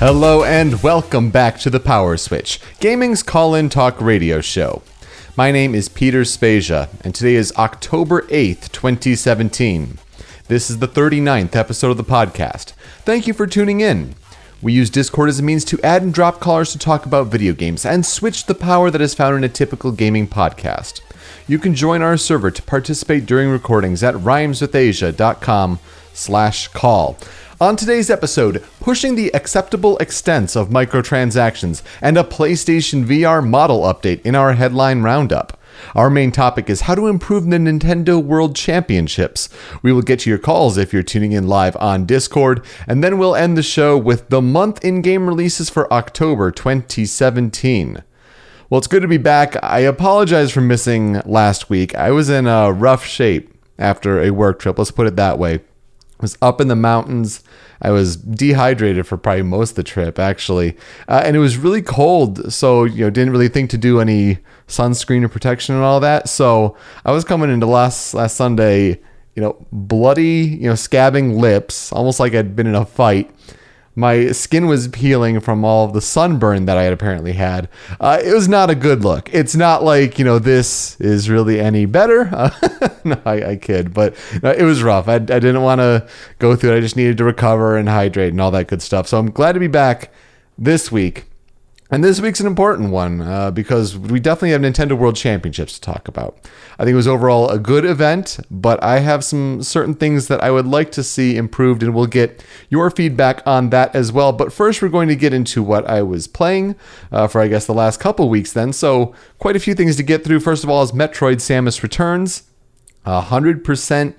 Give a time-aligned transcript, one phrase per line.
[0.00, 4.80] Hello and welcome back to the Power Switch, gaming's call in talk radio show.
[5.36, 9.98] My name is Peter Spezia, and today is October 8th, 2017.
[10.48, 12.72] This is the 39th episode of the podcast.
[13.04, 14.14] Thank you for tuning in.
[14.62, 17.52] We use Discord as a means to add and drop callers to talk about video
[17.52, 21.02] games and switch the power that is found in a typical gaming podcast.
[21.46, 25.78] You can join our server to participate during recordings at rhymeswithasia.com
[26.14, 27.18] slash call.
[27.62, 34.22] On today's episode, pushing the acceptable extents of microtransactions and a PlayStation VR model update
[34.22, 35.60] in our headline roundup.
[35.94, 39.50] Our main topic is how to improve the Nintendo World Championships.
[39.82, 43.18] We will get to your calls if you're tuning in live on Discord, and then
[43.18, 48.02] we'll end the show with the month in game releases for October 2017.
[48.70, 49.62] Well, it's good to be back.
[49.62, 51.94] I apologize for missing last week.
[51.94, 55.60] I was in a rough shape after a work trip, let's put it that way
[56.20, 57.42] was up in the mountains.
[57.82, 60.76] I was dehydrated for probably most of the trip, actually,
[61.08, 62.52] uh, and it was really cold.
[62.52, 66.28] So you know, didn't really think to do any sunscreen or protection and all that.
[66.28, 69.00] So I was coming into last last Sunday,
[69.34, 73.30] you know, bloody, you know, scabbing lips, almost like I'd been in a fight
[74.00, 77.68] my skin was peeling from all of the sunburn that I had apparently had.
[78.00, 79.32] Uh, it was not a good look.
[79.32, 82.28] It's not like, you know, this is really any better.
[82.40, 85.08] Uh, no, I, I, kid, but no, it was rough.
[85.08, 86.78] I, I didn't want to go through it.
[86.78, 89.06] I just needed to recover and hydrate and all that good stuff.
[89.06, 90.10] So I'm glad to be back
[90.56, 91.29] this week
[91.90, 95.80] and this week's an important one uh, because we definitely have Nintendo World Championships to
[95.80, 96.38] talk about.
[96.78, 100.42] I think it was overall a good event, but I have some certain things that
[100.42, 104.32] I would like to see improved, and we'll get your feedback on that as well.
[104.32, 106.76] But first, we're going to get into what I was playing
[107.10, 108.72] uh, for, I guess, the last couple weeks then.
[108.72, 110.40] So, quite a few things to get through.
[110.40, 112.44] First of all, is Metroid Samus Returns.
[113.06, 114.14] 100%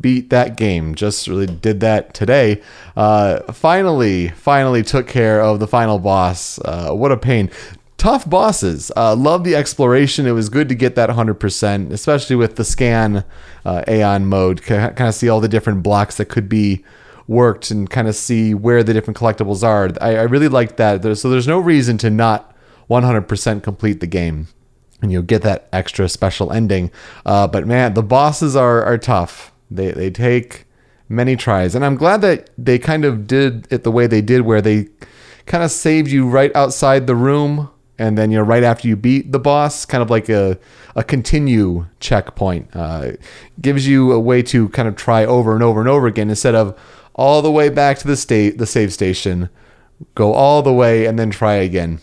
[0.00, 0.94] beat that game.
[0.94, 2.62] Just really did that today.
[2.96, 6.58] Uh, finally, finally took care of the final boss.
[6.64, 7.50] Uh, what a pain.
[7.96, 8.92] Tough bosses.
[8.96, 10.26] Uh, love the exploration.
[10.26, 13.24] It was good to get that 100%, especially with the scan
[13.64, 14.62] uh, Aeion mode.
[14.62, 16.84] Kind of see all the different blocks that could be
[17.26, 19.90] worked and kind of see where the different collectibles are.
[20.00, 21.16] I, I really liked that.
[21.16, 22.54] So there's no reason to not
[22.88, 24.48] 100% complete the game
[25.02, 26.90] and you'll get that extra special ending.
[27.24, 29.52] Uh, but man, the bosses are, are tough.
[29.70, 30.64] They they take
[31.08, 34.42] many tries, and I'm glad that they kind of did it the way they did,
[34.42, 34.88] where they
[35.46, 38.96] kind of saved you right outside the room, and then you know right after you
[38.96, 40.58] beat the boss, kind of like a
[40.94, 42.68] a continue checkpoint.
[42.74, 43.12] Uh,
[43.60, 46.54] gives you a way to kind of try over and over and over again instead
[46.54, 46.78] of
[47.14, 49.48] all the way back to the state the save station,
[50.14, 52.00] go all the way and then try again.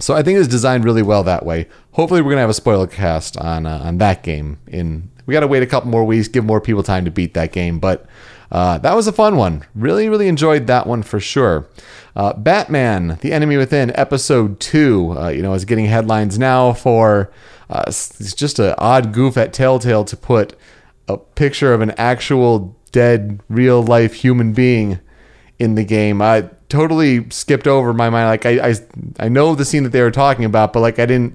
[0.00, 1.66] So I think it's designed really well that way.
[1.92, 5.40] Hopefully, we're gonna have a spoiler cast on uh, on that game in we got
[5.40, 7.78] to wait a couple more weeks, give more people time to beat that game.
[7.78, 8.06] But
[8.50, 9.62] uh, that was a fun one.
[9.74, 11.68] Really, really enjoyed that one for sure.
[12.16, 15.14] Uh, Batman: The Enemy Within, Episode Two.
[15.16, 17.30] Uh, you know, is getting headlines now for.
[17.68, 20.58] Uh, it's just an odd goof at Telltale to put
[21.06, 24.98] a picture of an actual dead, real life human being
[25.58, 26.22] in the game.
[26.22, 28.28] I totally skipped over my mind.
[28.28, 28.74] Like I, I,
[29.26, 31.34] I know the scene that they were talking about, but like I didn't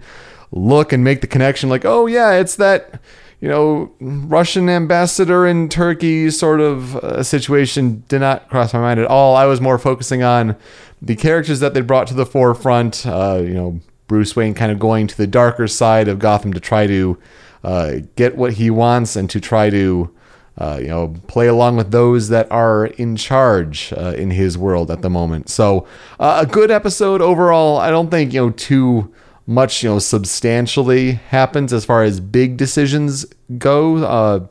[0.52, 1.70] look and make the connection.
[1.70, 3.00] Like, oh yeah, it's that
[3.44, 9.02] you know, Russian ambassador in Turkey sort of uh, situation did not cross my mind
[9.02, 9.36] at all.
[9.36, 10.56] I was more focusing on
[11.02, 13.06] the characters that they brought to the forefront.
[13.06, 16.62] Uh, you know, Bruce Wayne kind of going to the darker side of Gotham to
[16.62, 17.20] try to
[17.66, 20.10] uh, get what he wants and to try to,
[20.58, 24.90] uh, you know, play along with those that are in charge uh, in his world
[24.90, 25.50] at the moment.
[25.50, 25.86] So,
[26.18, 27.78] uh, a good episode overall.
[27.78, 29.14] I don't think, you know, too
[29.46, 33.26] much you know substantially happens as far as big decisions
[33.58, 33.98] go.
[33.98, 34.48] Uh,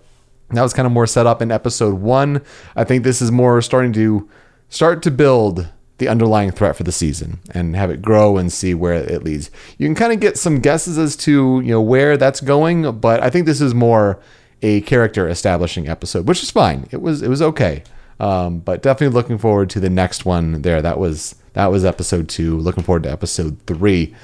[0.50, 2.42] that was kind of more set up in episode one.
[2.76, 4.28] I think this is more starting to
[4.68, 8.74] start to build the underlying threat for the season and have it grow and see
[8.74, 9.50] where it leads.
[9.78, 13.22] You can kind of get some guesses as to you know where that's going, but
[13.22, 14.20] I think this is more
[14.62, 16.88] a character establishing episode, which is fine.
[16.90, 17.82] It was it was okay,
[18.20, 20.62] um, but definitely looking forward to the next one.
[20.62, 22.58] There, that was that was episode two.
[22.58, 24.14] Looking forward to episode three.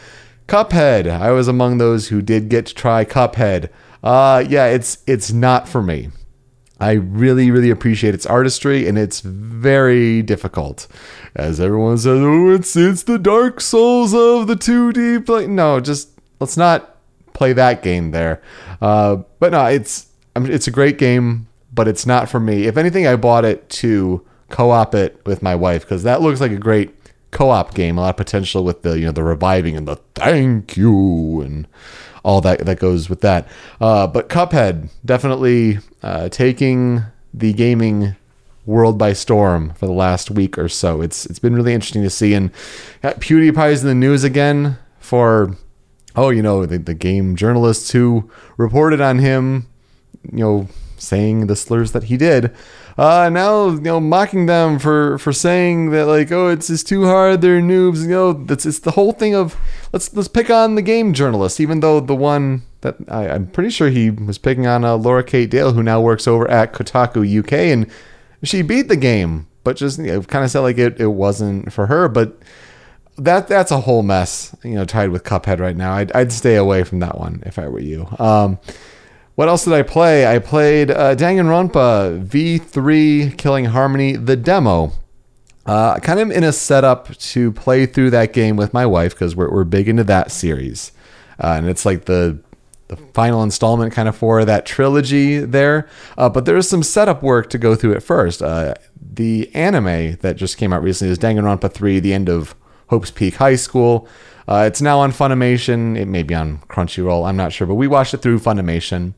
[0.48, 1.08] Cuphead.
[1.08, 3.68] I was among those who did get to try Cuphead.
[4.02, 6.08] Uh, yeah, it's it's not for me.
[6.80, 10.86] I really, really appreciate its artistry, and it's very difficult.
[11.34, 15.46] As everyone says, oh, it's it's the Dark Souls of the 2D play.
[15.46, 16.10] No, just
[16.40, 16.96] let's not
[17.34, 18.40] play that game there.
[18.80, 20.06] Uh, but no, it's
[20.36, 22.64] it's a great game, but it's not for me.
[22.66, 26.52] If anything, I bought it to co-op it with my wife because that looks like
[26.52, 26.97] a great
[27.30, 27.98] co-op game.
[27.98, 31.66] A lot of potential with the you know the reviving and the thank you and
[32.24, 33.46] all that that goes with that.
[33.80, 37.02] Uh, but Cuphead definitely uh, taking
[37.32, 38.16] the gaming
[38.66, 41.00] world by storm for the last week or so.
[41.00, 42.34] It's it's been really interesting to see.
[42.34, 42.52] And
[43.02, 45.56] PewDiePie's in the news again for
[46.18, 49.68] oh, you know, the, the game journalists who reported on him,
[50.32, 52.52] you know, saying the slurs that he did.
[52.98, 57.04] Uh, now you know mocking them for for saying that like oh it's it's too
[57.04, 59.56] hard they're noobs you know that's it's the whole thing of
[59.92, 63.70] let's let's pick on the game journalist even though the one that I, I'm pretty
[63.70, 67.38] sure he was picking on uh, Laura Kate Dale who now works over at Kotaku
[67.38, 67.88] UK and
[68.42, 71.72] she beat the game but just you know, kind of said like it, it wasn't
[71.72, 72.36] for her but
[73.16, 75.92] that that's a whole mess you know tied with Cuphead right now.
[75.92, 78.08] I'd, I'd stay away from that one if I were you.
[78.18, 78.58] Um,
[79.38, 80.26] what else did I play?
[80.26, 84.90] I played uh, Danganronpa V3 Killing Harmony, the demo.
[85.64, 89.36] Uh, kind of in a setup to play through that game with my wife because
[89.36, 90.90] we're, we're big into that series.
[91.38, 92.42] Uh, and it's like the
[92.88, 95.88] the final installment kind of for that trilogy there.
[96.16, 98.42] Uh, but there's some setup work to go through at first.
[98.42, 102.56] Uh, the anime that just came out recently is Danganronpa 3, The End of
[102.88, 104.08] Hope's Peak High School.
[104.48, 105.96] Uh, it's now on Funimation.
[105.96, 107.28] It may be on Crunchyroll.
[107.28, 109.12] I'm not sure, but we watched it through Funimation.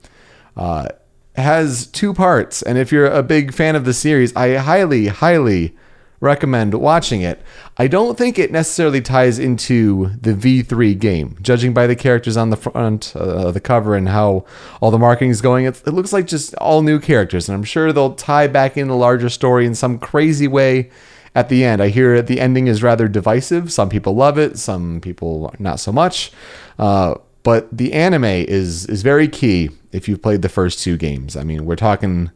[0.57, 0.89] Uh,
[1.37, 5.75] has two parts, and if you're a big fan of the series, I highly, highly
[6.21, 7.41] recommend watching it.
[7.79, 12.51] I don't think it necessarily ties into the V3 game, judging by the characters on
[12.51, 14.45] the front uh, the cover and how
[14.81, 15.65] all the marketing is going.
[15.65, 18.89] It, it looks like just all new characters, and I'm sure they'll tie back in
[18.89, 20.91] the larger story in some crazy way
[21.35, 21.83] at the end.
[21.83, 23.73] I hear the ending is rather divisive.
[23.73, 26.33] Some people love it, some people not so much.
[26.79, 31.37] Uh, but the anime is is very key if you've played the first two games.
[31.37, 32.31] I mean, we're talking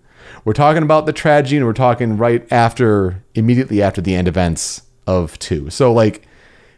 [0.44, 4.82] we're talking about the tragedy, and we're talking right after, immediately after the end events
[5.06, 5.70] of two.
[5.70, 6.26] So like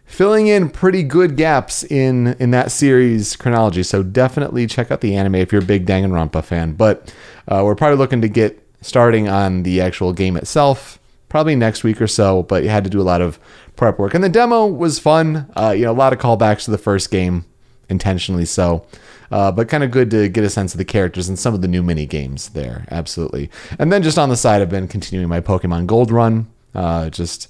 [0.05, 3.83] filling in pretty good gaps in in that series chronology.
[3.83, 6.73] So definitely check out the anime if you're a big Danganronpa fan.
[6.73, 7.13] But
[7.49, 12.01] uh, we're probably looking to get starting on the actual game itself probably next week
[12.01, 13.39] or so, but you had to do a lot of
[13.75, 14.15] prep work.
[14.15, 15.51] And the demo was fun.
[15.57, 17.45] Uh, you know, a lot of callbacks to the first game,
[17.89, 18.87] intentionally so.
[19.31, 21.63] Uh, but kind of good to get a sense of the characters and some of
[21.63, 22.87] the new mini games there.
[22.91, 23.51] Absolutely.
[23.79, 26.47] And then just on the side, I've been continuing my Pokemon Gold run.
[26.75, 27.49] Uh, just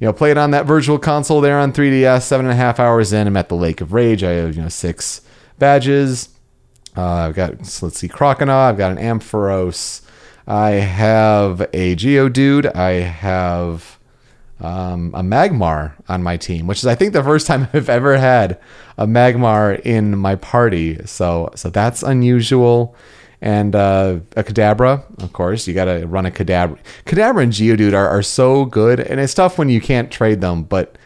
[0.00, 2.22] you know, played on that virtual console there on 3DS.
[2.22, 4.22] Seven and a half hours in, I'm at the Lake of Rage.
[4.22, 5.22] I have you know six
[5.58, 6.28] badges.
[6.96, 8.68] Uh, I've got let's see, Croconaw.
[8.68, 10.02] I've got an Ampharos.
[10.46, 12.74] I have a Geodude.
[12.74, 13.95] I have
[14.60, 18.16] um, a Magmar on my team, which is I think the first time I've ever
[18.16, 18.58] had
[18.96, 21.04] a Magmar in my party.
[21.06, 22.94] So so that's unusual.
[23.42, 25.68] And uh, a Kadabra, of course.
[25.68, 26.78] You got to run a Kadabra.
[27.04, 30.62] Kadabra and Geodude are, are so good, and it's tough when you can't trade them,
[30.62, 30.96] but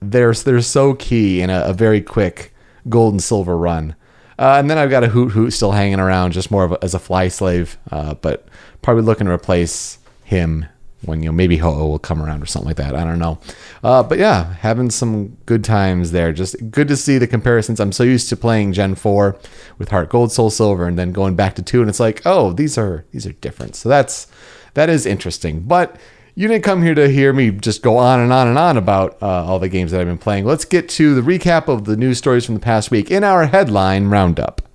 [0.00, 2.52] they're they're so key in a, a very quick
[2.88, 3.94] gold and silver run.
[4.38, 6.94] Uh, and then I've got a Hoothoot still hanging around, just more of a, as
[6.94, 7.78] a fly slave.
[7.90, 8.46] Uh, but
[8.82, 10.66] probably looking to replace him
[11.04, 12.94] when you know maybe Ho-Oh will come around or something like that.
[12.94, 13.38] I don't know.
[13.82, 16.32] Uh, but yeah, having some good times there.
[16.32, 17.80] Just good to see the comparisons.
[17.80, 19.38] I'm so used to playing Gen 4
[19.78, 22.52] with Heart Gold, Soul Silver, and then going back to two, and it's like, oh,
[22.52, 23.76] these are these are different.
[23.76, 24.26] So that's
[24.74, 25.60] that is interesting.
[25.60, 25.96] But
[26.34, 29.20] you didn't come here to hear me just go on and on and on about
[29.20, 30.44] uh, all the games that I've been playing.
[30.44, 33.46] Let's get to the recap of the news stories from the past week in our
[33.46, 34.67] headline roundup.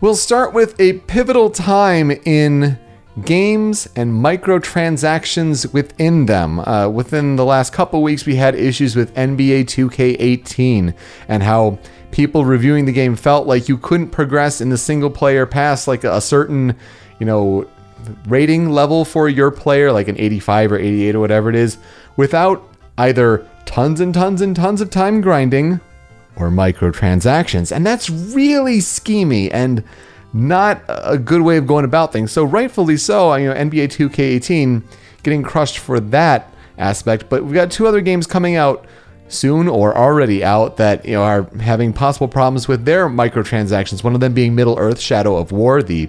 [0.00, 2.78] We'll start with a pivotal time in
[3.24, 6.60] games and microtransactions within them.
[6.60, 10.94] Uh, within the last couple weeks, we had issues with NBA 2K18
[11.28, 11.78] and how
[12.12, 16.02] people reviewing the game felt like you couldn't progress in the single player past like
[16.04, 16.74] a certain
[17.18, 17.68] you know,
[18.26, 21.76] rating level for your player, like an 85 or 88 or whatever it is,
[22.16, 22.66] without
[22.98, 25.78] either tons and tons and tons of time grinding
[26.40, 27.74] or microtransactions.
[27.74, 29.84] And that's really schemy and
[30.32, 32.32] not a good way of going about things.
[32.32, 34.82] So rightfully so, you know, NBA 2K18
[35.22, 38.86] getting crushed for that aspect, but we've got two other games coming out
[39.28, 44.02] soon or already out that you know are having possible problems with their microtransactions.
[44.02, 46.08] One of them being Middle Earth Shadow of War, the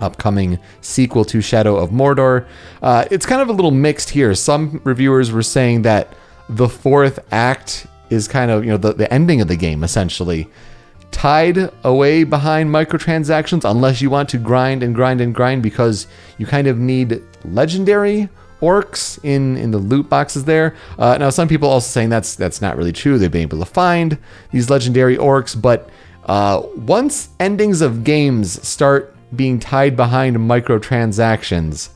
[0.00, 2.46] upcoming sequel to Shadow of Mordor.
[2.82, 4.34] Uh, it's kind of a little mixed here.
[4.34, 6.14] Some reviewers were saying that
[6.48, 10.48] the fourth act is kind of, you know, the, the ending of the game essentially.
[11.10, 16.06] Tied away behind microtransactions unless you want to grind and grind and grind because
[16.38, 18.28] you kind of need legendary
[18.60, 20.76] orcs in in the loot boxes there.
[20.98, 23.18] Uh, now, some people also saying that's that's not really true.
[23.18, 24.18] They've been able to find
[24.50, 25.88] these legendary orcs, but
[26.26, 31.90] uh, once endings of games start being tied behind microtransactions,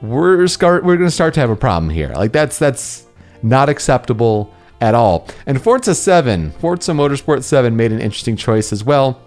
[0.00, 2.12] we're start we're going to start to have a problem here.
[2.14, 3.06] Like that's that's
[3.42, 4.54] not acceptable
[4.84, 5.26] at all.
[5.46, 9.18] And Forza 7, Forza Motorsport 7 made an interesting choice as well.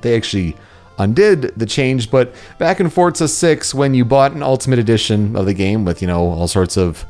[0.00, 0.56] They actually
[0.98, 2.10] undid the change.
[2.10, 6.00] But back in Forza 6, when you bought an Ultimate Edition of the game with,
[6.00, 7.04] you know, all sorts of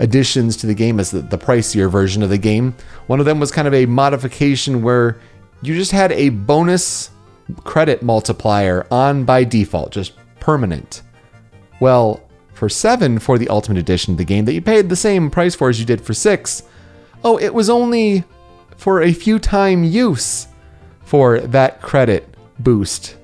[0.00, 2.74] additions to the game as the, the pricier version of the game,
[3.06, 5.20] one of them was kind of a modification where
[5.62, 7.10] you just had a bonus
[7.62, 11.02] credit multiplier on by default, just permanent.
[11.78, 15.30] Well, for 7 for the Ultimate Edition of the game that you paid the same
[15.30, 16.62] price for as you did for 6,
[17.26, 18.22] oh, it was only
[18.76, 20.46] for a few time use
[21.04, 23.16] for that credit boost.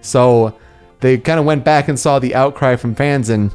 [0.00, 0.58] So
[0.98, 3.52] they kind of went back and saw the outcry from fans and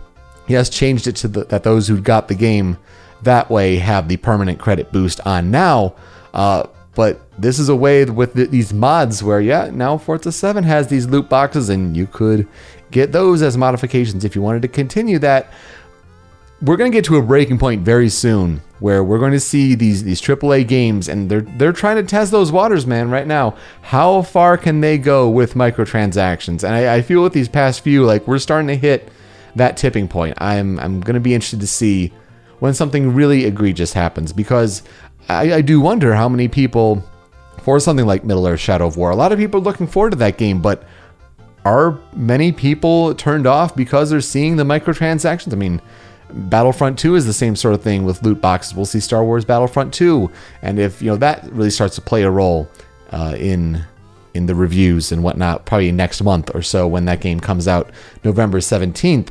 [0.48, 2.78] yes, changed it to the, that those who got the game
[3.24, 5.96] that way have the permanent credit boost on now.
[6.34, 10.64] Uh, but this is a way with the, these mods where, yeah, now Forza 7
[10.64, 12.48] has these loot boxes and you could
[12.92, 15.52] get those as modifications if you wanted to continue that.
[16.64, 19.76] We're going to get to a breaking point very soon where we're going to see
[19.76, 23.58] these these AAA games and they're they're trying to test those waters, man, right now.
[23.82, 26.64] How far can they go with microtransactions?
[26.64, 29.10] And I, I feel with these past few, like we're starting to hit
[29.58, 30.36] that tipping point.
[30.38, 32.14] I'm I'm going to be interested to see
[32.60, 34.84] when something really egregious happens because
[35.28, 37.04] I, I do wonder how many people
[37.62, 39.12] for something like Middle Earth Shadow of War.
[39.12, 40.86] A lot of people are looking forward to that game, but
[41.66, 45.54] are many people turned off because they're seeing the microtransactions?
[45.54, 45.82] I mean,
[46.34, 48.76] Battlefront 2 is the same sort of thing with loot boxes.
[48.76, 50.30] We'll see Star Wars Battlefront 2,
[50.62, 52.68] and if you know that really starts to play a role
[53.12, 53.84] uh, in
[54.34, 57.92] in the reviews and whatnot, probably next month or so when that game comes out,
[58.24, 59.30] November 17th.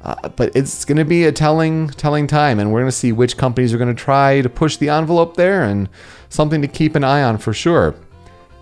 [0.00, 3.10] Uh, but it's going to be a telling telling time, and we're going to see
[3.10, 5.88] which companies are going to try to push the envelope there, and
[6.28, 7.94] something to keep an eye on for sure.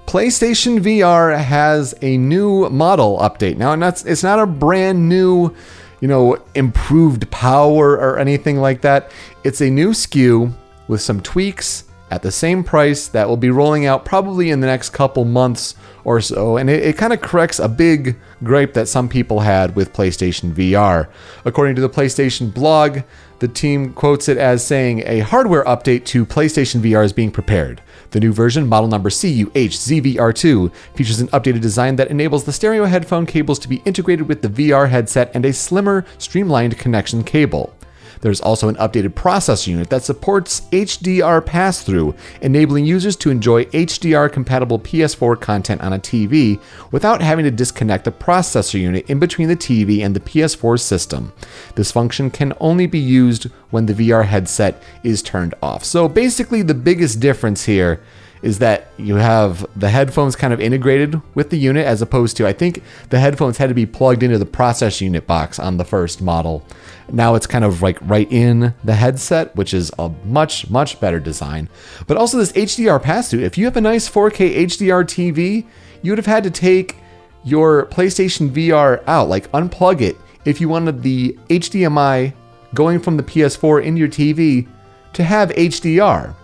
[0.07, 5.55] PlayStation VR has a new model update now, it's not a brand new
[6.03, 9.13] you know, improved power or anything like that.
[9.45, 10.53] It's a new SKU
[10.89, 14.67] with some tweaks at the same price that will be rolling out probably in the
[14.67, 16.57] next couple months or so.
[16.57, 20.53] And it, it kind of corrects a big gripe that some people had with PlayStation
[20.53, 21.09] VR.
[21.45, 22.99] According to the PlayStation blog,
[23.43, 27.83] the team quotes it as saying a hardware update to PlayStation VR is being prepared.
[28.13, 33.27] The new version, model number CUHZVR2, features an updated design that enables the stereo headphone
[33.27, 37.75] cables to be integrated with the VR headset and a slimmer, streamlined connection cable.
[38.23, 43.65] There's also an updated processor unit that supports HDR pass through, enabling users to enjoy
[43.67, 46.61] HDR compatible PS4 content on a TV
[46.93, 51.33] without having to disconnect the processor unit in between the TV and the PS4 system.
[51.75, 55.85] This function can only be used when the VR headset is turned off.
[55.85, 58.01] So basically, the biggest difference here
[58.43, 62.47] is that you have the headphones kind of integrated with the unit as opposed to
[62.47, 65.85] I think the headphones had to be plugged into the process unit box on the
[65.85, 66.67] first model.
[67.11, 71.21] Now it's kind of like right in the headset, which is a much much better
[71.21, 71.69] design.
[72.07, 73.45] But also this HDR pass through.
[73.45, 75.67] If you have a nice 4K HDR TV,
[76.03, 76.97] you would have had to take
[77.45, 82.35] your PlayStation VR out, like unplug it if you wanted the HDMI
[82.75, 84.67] going from the PS4 into your TV
[85.13, 86.35] to have HDR.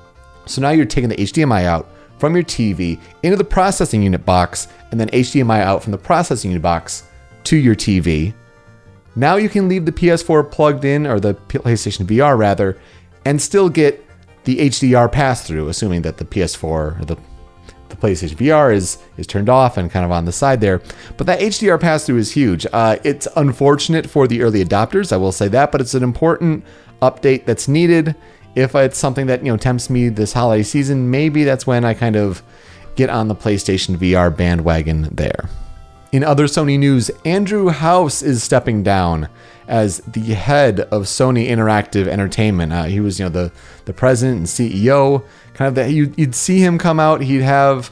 [0.48, 1.88] So now you're taking the HDMI out
[2.18, 6.50] from your TV into the processing unit box and then HDMI out from the processing
[6.50, 7.04] unit box
[7.44, 8.34] to your TV.
[9.14, 12.78] Now you can leave the PS4 plugged in, or the PlayStation VR rather,
[13.24, 14.04] and still get
[14.44, 17.16] the HDR pass through, assuming that the PS4 or the
[17.88, 20.82] the PlayStation VR is is turned off and kind of on the side there.
[21.16, 22.66] But that HDR pass through is huge.
[22.72, 26.64] Uh, it's unfortunate for the early adopters, I will say that, but it's an important
[27.00, 28.14] update that's needed
[28.54, 31.94] if it's something that you know tempts me this holiday season, maybe that's when I
[31.94, 32.42] kind of
[32.96, 35.48] get on the PlayStation VR bandwagon there.
[36.10, 39.28] In other Sony news, Andrew House is stepping down
[39.68, 42.72] as the head of Sony Interactive Entertainment.
[42.72, 43.52] Uh, he was, you know, the
[43.84, 45.22] the president and CEO.
[45.54, 47.20] Kind of that you'd, see him come out.
[47.20, 47.90] He'd have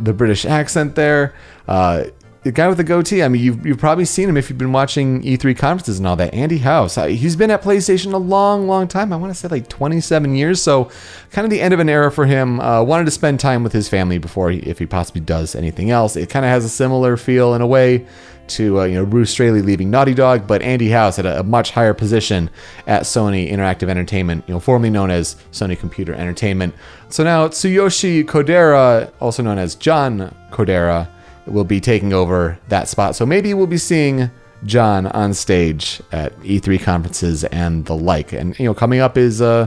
[0.00, 1.34] the British accent there.
[1.66, 2.04] Uh,
[2.44, 3.22] the guy with the goatee.
[3.22, 6.14] I mean, you've, you've probably seen him if you've been watching E3 conferences and all
[6.16, 6.32] that.
[6.34, 6.96] Andy House.
[6.96, 9.12] Uh, he's been at PlayStation a long, long time.
[9.12, 10.62] I want to say like 27 years.
[10.62, 10.90] So,
[11.30, 12.60] kind of the end of an era for him.
[12.60, 15.90] Uh, wanted to spend time with his family before, he, if he possibly does anything
[15.90, 16.16] else.
[16.16, 18.06] It kind of has a similar feel in a way
[18.46, 21.42] to uh, you know Bruce Straley leaving Naughty Dog, but Andy House at a, a,
[21.42, 22.50] much higher position
[22.86, 26.74] at Sony Interactive Entertainment, you know, formerly known as Sony Computer Entertainment.
[27.08, 31.08] So now Tsuyoshi Kodera, also known as John Kodera,
[31.46, 33.16] will be taking over that spot.
[33.16, 34.30] So maybe we'll be seeing
[34.64, 38.32] John on stage at E3 conferences and the like.
[38.32, 39.66] And you know, coming up is uh,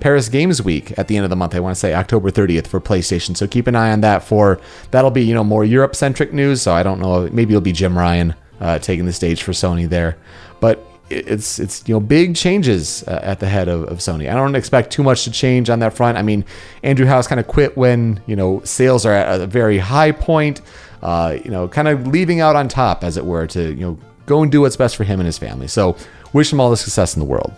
[0.00, 1.54] Paris Games Week at the end of the month.
[1.54, 3.36] I want to say October 30th for PlayStation.
[3.36, 4.22] So keep an eye on that.
[4.22, 6.62] For that'll be you know more Europe centric news.
[6.62, 7.28] So I don't know.
[7.30, 10.16] Maybe it'll be Jim Ryan uh, taking the stage for Sony there.
[10.60, 14.30] But it's it's you know big changes uh, at the head of, of Sony.
[14.30, 16.18] I don't expect too much to change on that front.
[16.18, 16.44] I mean,
[16.82, 20.60] Andrew House kind of quit when you know sales are at a very high point.
[21.02, 23.98] Uh, you know, kind of leaving out on top, as it were, to you know
[24.26, 25.68] go and do what's best for him and his family.
[25.68, 25.96] So
[26.32, 27.52] wish him all the success in the world.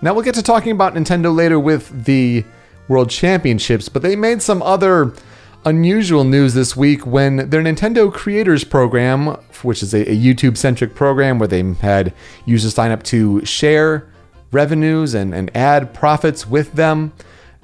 [0.00, 2.44] Now we'll get to talking about Nintendo later with the
[2.88, 5.12] World Championships, but they made some other
[5.64, 9.28] unusual news this week when their Nintendo Creators Program,
[9.62, 12.12] which is a, a YouTube centric program where they had
[12.46, 14.08] users sign up to share
[14.50, 17.12] revenues and, and add profits with them,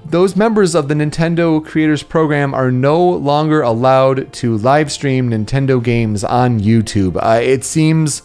[0.04, 5.82] those members of the Nintendo Creators Program are no longer allowed to live stream Nintendo
[5.82, 7.16] games on YouTube.
[7.16, 8.22] Uh, it seems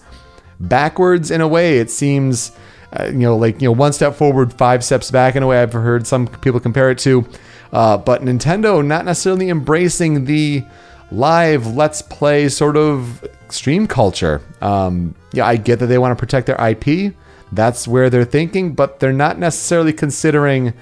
[0.60, 1.80] backwards in a way.
[1.80, 2.52] It seems,
[2.94, 5.62] uh, you know, like, you know, one step forward, five steps back in a way
[5.62, 7.28] I've heard some people compare it to.
[7.74, 10.64] Uh, but Nintendo not necessarily embracing the
[11.12, 14.42] live let's play sort of stream culture.
[14.62, 17.14] Um, yeah, I get that they want to protect their IP.
[17.52, 20.74] That's where they're thinking, but they're not necessarily considering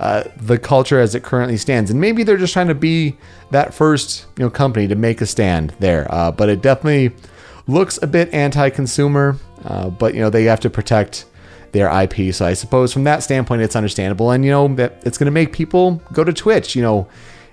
[0.00, 1.90] uh, the culture as it currently stands.
[1.90, 3.18] And maybe they're just trying to be
[3.50, 6.06] that first you know company to make a stand there.
[6.10, 7.14] Uh, but it definitely
[7.66, 9.36] looks a bit anti-consumer.
[9.64, 11.26] Uh, but you know they have to protect
[11.72, 12.34] their IP.
[12.34, 15.32] So I suppose from that standpoint, it's understandable, and you know that it's going to
[15.32, 16.74] make people go to Twitch.
[16.74, 17.08] You know,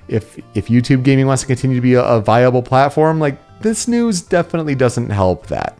[0.07, 3.89] if if YouTube gaming wants to continue to be a, a viable platform, like this
[3.89, 5.77] news definitely doesn't help that.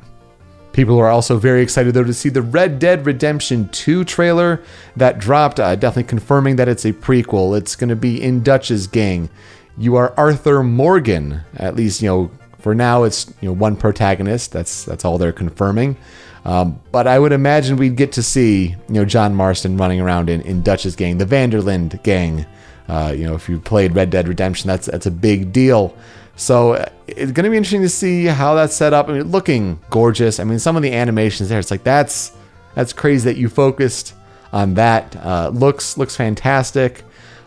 [0.78, 4.62] People are also very excited though to see the Red Dead Redemption 2 trailer
[4.96, 7.58] that dropped, uh, definitely confirming that it's a prequel.
[7.58, 9.32] It's going to be in Dutch's gang.
[9.76, 13.06] You are Arthur Morgan, at least you know for now.
[13.06, 14.52] It's you know one protagonist.
[14.52, 15.98] That's that's all they're confirming.
[16.46, 20.30] Um, but I would imagine we'd get to see, you know, John Marston running around
[20.30, 22.46] in, in Dutch's gang, the Van der Linde gang.
[22.88, 25.98] Uh, you know, if you played Red Dead Redemption, that's that's a big deal.
[26.38, 26.74] So
[27.08, 29.10] it's going to be interesting to see how that's set up.
[29.10, 30.40] I mean, looking gorgeous.
[30.40, 32.32] I mean, some of the animations there, it's like that's
[32.76, 34.14] that's crazy that you focused
[34.54, 35.16] on that.
[35.18, 37.04] Uh, looks looks fantastic.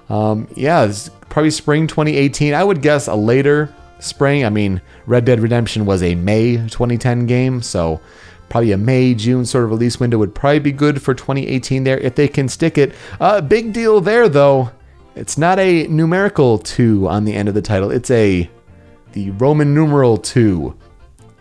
[0.08, 2.52] Um, yeah, it's probably spring 2018.
[2.52, 4.44] I would guess a later spring.
[4.44, 8.00] I mean, Red Dead Redemption was a May 2010 game, so
[8.48, 11.98] probably a May, June sort of release window would probably be good for 2018 there
[11.98, 12.92] if they can stick it.
[13.20, 14.72] Uh, big deal there though.
[15.14, 17.90] It's not a numerical 2 on the end of the title.
[17.90, 18.50] It's a
[19.12, 20.76] the Roman numeral 2.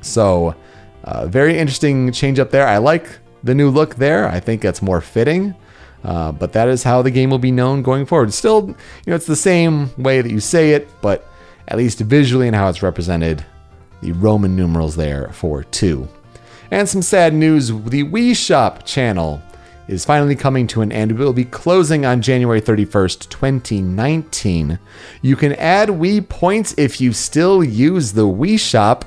[0.02, 0.56] So,
[1.04, 2.68] uh, very interesting change up there.
[2.68, 3.08] I like
[3.44, 4.28] the new look there.
[4.28, 5.56] I think that's more fitting.
[6.04, 8.34] Uh, but that is how the game will be known going forward.
[8.34, 8.76] Still, you
[9.08, 11.28] know, it's the same way that you say it, but
[11.68, 13.46] at least visually and how it's represented,
[14.02, 16.08] the Roman numerals there for 2.
[16.72, 19.42] And some sad news the Wii Shop channel
[19.90, 21.12] is finally coming to an end.
[21.12, 24.78] It will be closing on January 31st, 2019.
[25.24, 29.06] You can add Wii points if you still use the Wii Shop.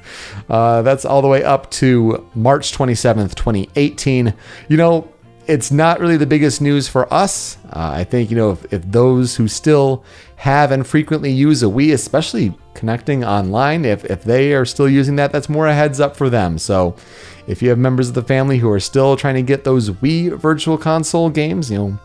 [0.48, 4.32] uh, that's all the way up to March 27th, 2018.
[4.68, 5.12] You know,
[5.48, 7.58] it's not really the biggest news for us.
[7.64, 10.04] Uh, I think, you know, if, if those who still
[10.36, 15.16] have and frequently use a Wii, especially connecting online, if, if they are still using
[15.16, 16.56] that, that's more a heads up for them.
[16.56, 16.94] So
[17.50, 20.38] if you have members of the family who are still trying to get those Wii
[20.38, 21.98] virtual console games, you know,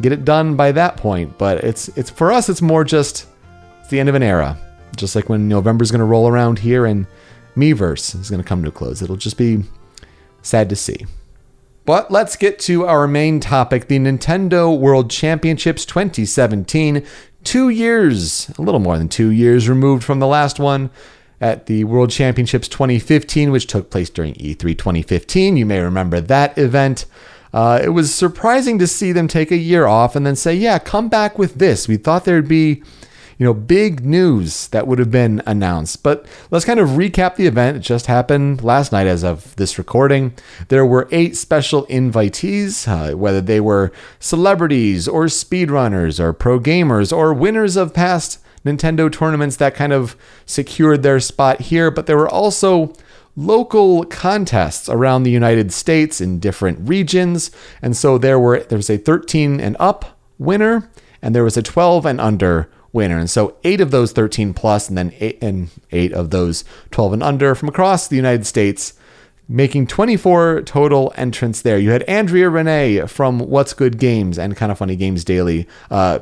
[0.00, 1.36] get it done by that point.
[1.36, 3.26] But it's it's for us, it's more just
[3.80, 4.58] it's the end of an era.
[4.96, 7.06] Just like when November's gonna roll around here and
[7.56, 9.02] Miiverse is gonna come to a close.
[9.02, 9.64] It'll just be
[10.42, 11.06] sad to see.
[11.84, 17.04] But let's get to our main topic the Nintendo World Championships 2017
[17.44, 20.90] two years, a little more than two years removed from the last one
[21.40, 25.56] at the World Championships 2015, which took place during E3 2015.
[25.56, 27.06] You may remember that event.
[27.52, 30.78] Uh, it was surprising to see them take a year off and then say, yeah,
[30.78, 31.88] come back with this.
[31.88, 32.82] We thought there'd be
[33.40, 36.02] you know, big news that would have been announced.
[36.02, 37.78] But let's kind of recap the event.
[37.78, 40.34] It just happened last night as of this recording.
[40.68, 47.16] There were eight special invitees, uh, whether they were celebrities or speedrunners or pro gamers
[47.16, 51.90] or winners of past Nintendo tournaments that kind of secured their spot here.
[51.90, 52.92] But there were also
[53.36, 57.50] local contests around the United States in different regions.
[57.80, 60.90] And so there were there was a 13 and up winner
[61.22, 63.18] and there was a 12 and under winner.
[63.18, 67.14] And so eight of those 13 plus, and then eight, and eight of those 12
[67.14, 68.94] and under from across the United States,
[69.48, 71.78] making 24 total entrants there.
[71.78, 75.66] You had Andrea Rene from What's Good Games and Kind of Funny Games Daily.
[75.90, 76.20] Uh,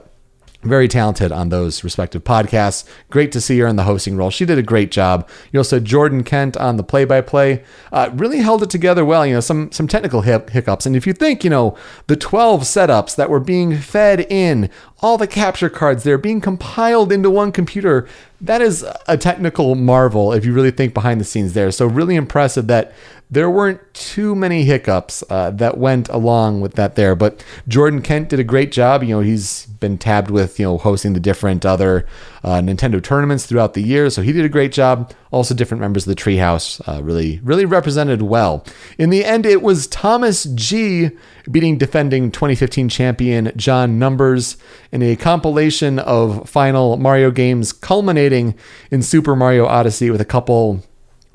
[0.62, 2.84] very talented on those respective podcasts.
[3.10, 4.30] Great to see her in the hosting role.
[4.30, 5.28] She did a great job.
[5.52, 7.62] You also Jordan Kent on the play-by-play.
[7.92, 9.24] Uh, really held it together well.
[9.24, 10.84] You know, some some technical hiccups.
[10.84, 11.76] And if you think, you know,
[12.08, 14.68] the 12 setups that were being fed in,
[15.00, 18.08] all the capture cards, they're being compiled into one computer.
[18.40, 21.72] That is a technical marvel if you really think behind the scenes there.
[21.72, 22.92] So really impressive that
[23.30, 27.14] there weren't too many hiccups uh, that went along with that there.
[27.14, 29.02] But Jordan Kent did a great job.
[29.02, 32.06] You know, he's been tabbed with you know hosting the different other
[32.48, 35.12] uh, Nintendo tournaments throughout the year, so he did a great job.
[35.30, 38.64] Also, different members of the Treehouse uh, really, really represented well.
[38.96, 41.10] In the end, it was Thomas G
[41.50, 44.56] beating defending 2015 champion John Numbers
[44.90, 48.54] in a compilation of final Mario games, culminating
[48.90, 50.82] in Super Mario Odyssey with a couple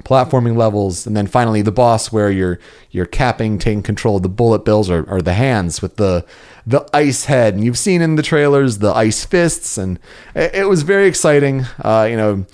[0.03, 2.57] platforming levels, and then finally the boss where you're
[2.89, 6.25] you're capping, taking control of the bullet bills or, or the hands with the
[6.65, 7.55] the ice head.
[7.55, 9.99] And you've seen in the trailers the ice fists, and
[10.35, 11.65] it, was very exciting.
[11.79, 12.45] Uh, you know,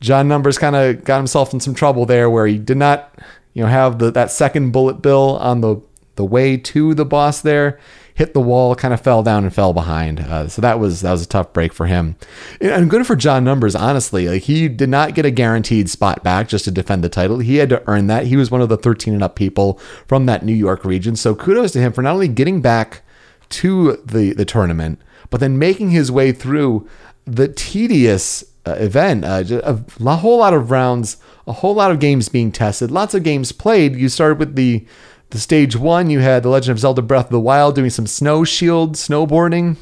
[0.00, 3.14] John Numbers kind of got himself in some trouble there where he did not,
[3.54, 5.80] you know, have the, that second bullet bill on the
[6.16, 7.78] the way to the boss there
[8.18, 10.18] hit the wall, kind of fell down and fell behind.
[10.18, 12.16] Uh, so that was that was a tough break for him.
[12.60, 14.28] And good for John Numbers, honestly.
[14.28, 17.38] Like he did not get a guaranteed spot back just to defend the title.
[17.38, 18.26] He had to earn that.
[18.26, 21.14] He was one of the 13 and up people from that New York region.
[21.14, 23.02] So kudos to him for not only getting back
[23.50, 26.88] to the the tournament, but then making his way through
[27.24, 29.24] the tedious uh, event.
[29.24, 33.14] Uh, a, a whole lot of rounds, a whole lot of games being tested, lots
[33.14, 33.96] of games played.
[33.96, 34.86] You started with the
[35.30, 38.06] the stage one, you had The Legend of Zelda Breath of the Wild doing some
[38.06, 39.76] snow shield snowboarding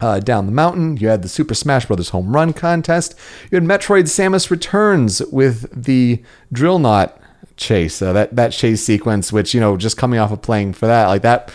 [0.00, 0.96] uh, down the mountain.
[0.98, 2.10] You had the Super Smash Bros.
[2.10, 3.14] Home Run contest.
[3.50, 6.22] You had Metroid Samus Returns with the
[6.52, 7.12] Diggernaut
[7.56, 8.00] chase.
[8.00, 11.06] Uh, that that chase sequence, which you know, just coming off of playing for that,
[11.08, 11.52] like that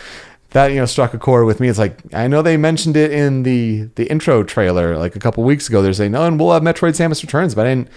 [0.50, 1.68] that you know struck a chord with me.
[1.68, 5.44] It's like I know they mentioned it in the the intro trailer like a couple
[5.44, 5.80] weeks ago.
[5.80, 7.88] They're saying, "No, and we'll have Metroid: Samus Returns," but I didn't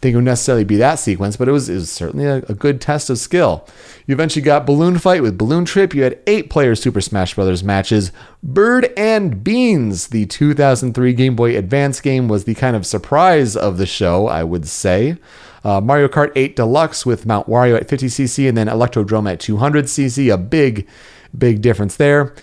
[0.00, 1.36] think it would necessarily be that sequence.
[1.36, 3.66] But it was it was certainly a, a good test of skill.
[4.06, 5.94] You eventually got Balloon Fight with Balloon Trip.
[5.94, 7.62] You had eight player Super Smash Bros.
[7.62, 8.12] matches.
[8.42, 13.78] Bird and Beans, the 2003 Game Boy Advance game, was the kind of surprise of
[13.78, 15.16] the show, I would say.
[15.64, 20.34] Uh, Mario Kart 8 Deluxe with Mount Wario at 50cc and then Electrodrome at 200cc,
[20.34, 20.88] a big
[21.36, 22.34] Big difference there.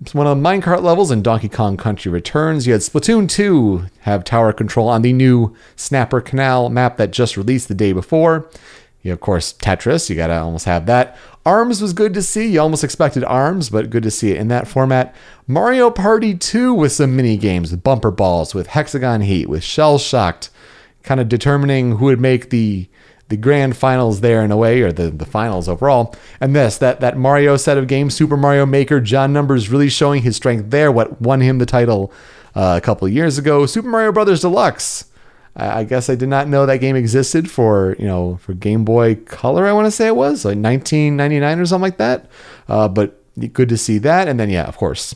[0.00, 2.66] It's one of the minecart levels in Donkey Kong Country Returns.
[2.66, 7.36] You had Splatoon 2 have tower control on the new Snapper Canal map that just
[7.36, 8.48] released the day before.
[9.02, 10.08] You, of course, Tetris.
[10.08, 11.16] You gotta almost have that.
[11.44, 12.46] Arms was good to see.
[12.46, 15.14] You almost expected Arms, but good to see it in that format.
[15.46, 19.98] Mario Party 2 with some mini games, with bumper balls, with hexagon heat, with shell
[19.98, 20.50] shocked,
[21.02, 22.88] kind of determining who would make the
[23.30, 26.14] the grand finals there in a way, or the, the finals overall.
[26.40, 30.22] And this, that, that Mario set of games, Super Mario Maker, John Numbers really showing
[30.22, 32.12] his strength there, what won him the title
[32.54, 33.66] uh, a couple years ago.
[33.66, 35.06] Super Mario Brothers Deluxe.
[35.54, 38.84] I, I guess I did not know that game existed for, you know, for Game
[38.84, 42.28] Boy Color, I want to say it was, like 1999 or something like that.
[42.68, 43.16] Uh, but
[43.52, 44.26] good to see that.
[44.26, 45.14] And then, yeah, of course,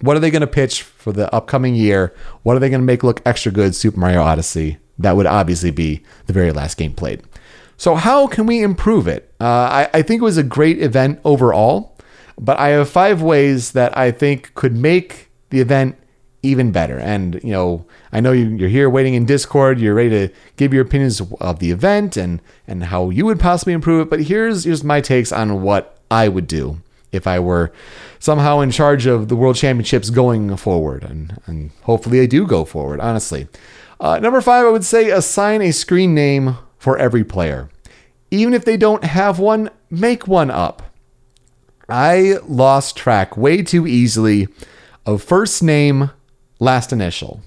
[0.00, 2.12] what are they going to pitch for the upcoming year?
[2.42, 3.74] What are they going to make look extra good?
[3.76, 4.78] Super Mario Odyssey.
[4.98, 7.22] That would obviously be the very last game played.
[7.76, 9.32] So, how can we improve it?
[9.40, 11.96] Uh, I, I think it was a great event overall,
[12.38, 15.96] but I have five ways that I think could make the event
[16.42, 16.98] even better.
[16.98, 20.84] And, you know, I know you're here waiting in Discord, you're ready to give your
[20.84, 24.10] opinions of the event and, and how you would possibly improve it.
[24.10, 26.80] But here's, here's my takes on what I would do
[27.12, 27.72] if I were
[28.18, 31.02] somehow in charge of the World Championships going forward.
[31.02, 33.48] And, and hopefully I do go forward, honestly.
[33.98, 37.68] Uh, number five, I would say assign a screen name for every player.
[38.30, 40.82] Even if they don't have one, make one up.
[41.88, 44.48] I lost track way too easily
[45.04, 46.10] of first name,
[46.58, 47.40] last initial.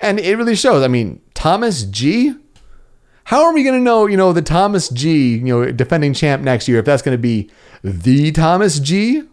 [0.00, 0.82] And it really shows.
[0.82, 2.34] I mean, Thomas G.
[3.24, 6.44] How are we going to know, you know, the Thomas G, you know, defending champ
[6.44, 7.50] next year if that's going to be
[7.82, 9.24] the Thomas G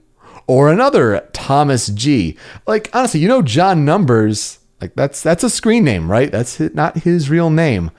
[0.48, 2.36] or another Thomas G?
[2.66, 6.32] Like honestly, you know John Numbers, like that's that's a screen name, right?
[6.32, 7.92] That's not his real name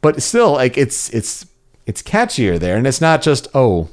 [0.00, 1.46] but still like it's it's
[1.86, 2.76] it's catchier there.
[2.76, 3.88] And it's not just oh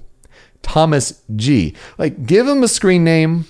[0.61, 1.75] thomas g.
[1.97, 3.45] Like give them a screen name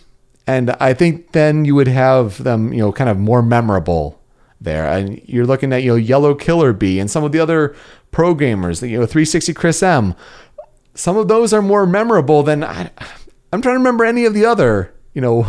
[0.45, 4.21] and i think then you would have them you know kind of more memorable
[4.59, 4.87] there.
[4.87, 7.75] And you're looking at you know yellow killer bee and some of the other
[8.11, 10.15] programmers you know 360 chris m.
[10.95, 12.89] Some of those are more memorable than I,
[13.53, 15.47] i'm trying to remember any of the other you know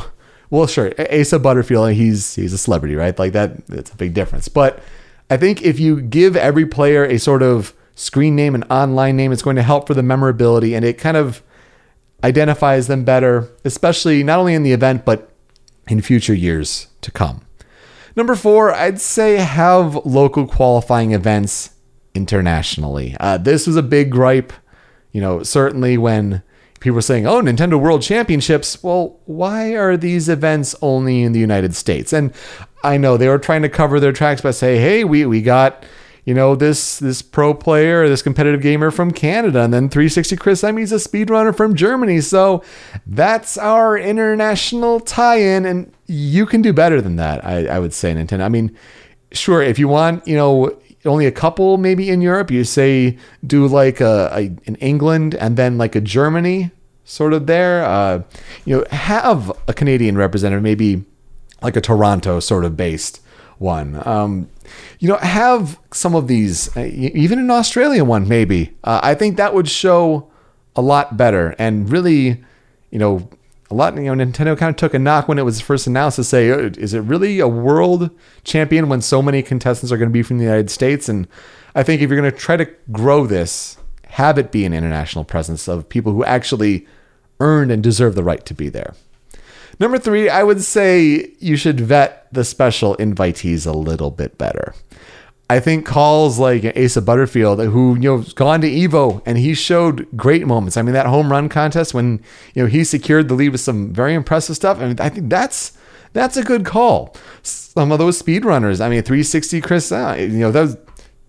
[0.51, 3.19] well sure asa butterfield he's he's a celebrity right?
[3.19, 4.49] Like that it's a big difference.
[4.49, 4.81] But
[5.31, 9.33] I think if you give every player a sort of screen name and online name,
[9.33, 11.43] it's going to help for the memorability and it kind of
[12.25, 15.33] identifies them better, especially not only in the event, but
[15.89, 17.43] in future years to come.
[18.17, 21.71] Number four, I'd say have local qualifying events
[22.15, 23.17] internationally.
[23.21, 24.53] Uh, this was a big gripe,
[25.13, 26.43] you know, certainly when
[26.81, 28.83] people were saying, oh, Nintendo World Championships.
[28.83, 32.13] Well, why are these events only in the United States?
[32.13, 32.33] And
[32.83, 35.85] I know they were trying to cover their tracks by saying, hey, we, we got,
[36.25, 40.63] you know, this this pro player, this competitive gamer from Canada, and then 360 Chris
[40.63, 42.21] Emmy's a speedrunner from Germany.
[42.21, 42.63] So
[43.07, 48.13] that's our international tie-in, and you can do better than that, I, I would say,
[48.15, 48.43] Nintendo.
[48.43, 48.77] I mean,
[49.33, 53.67] sure, if you want, you know, only a couple maybe in Europe, you say do
[53.67, 56.71] like a, a in England and then like a Germany
[57.05, 57.85] sort of there.
[57.85, 58.23] Uh,
[58.65, 61.05] you know, have a Canadian representative, maybe
[61.63, 63.21] like a Toronto sort of based
[63.59, 64.01] one.
[64.07, 64.49] Um,
[64.99, 68.77] you know, have some of these, uh, even an Australian one, maybe.
[68.85, 70.31] Uh, I think that would show
[70.77, 72.45] a lot better and really,
[72.91, 73.29] you know,
[73.71, 73.97] a lot.
[73.97, 76.51] You know, Nintendo kind of took a knock when it was first announced to say,
[76.51, 78.11] oh, "Is it really a world
[78.45, 81.29] champion when so many contestants are going to be from the United States?" And
[81.75, 85.25] I think if you're going to try to grow this, have it be an international
[85.25, 86.87] presence of people who actually
[87.41, 88.95] earned and deserve the right to be there.
[89.81, 94.75] Number three, I would say you should vet the special invitees a little bit better.
[95.51, 99.55] I think calls like Asa Butterfield, who you know has gone to Evo and he
[99.55, 100.77] showed great moments.
[100.77, 102.23] I mean, that home run contest when
[102.55, 104.79] you know he secured the lead with some very impressive stuff.
[104.79, 105.73] I mean, I think that's
[106.13, 107.17] that's a good call.
[107.43, 110.77] Some of those speedrunners, I mean, 360 Chris, uh, you know, that was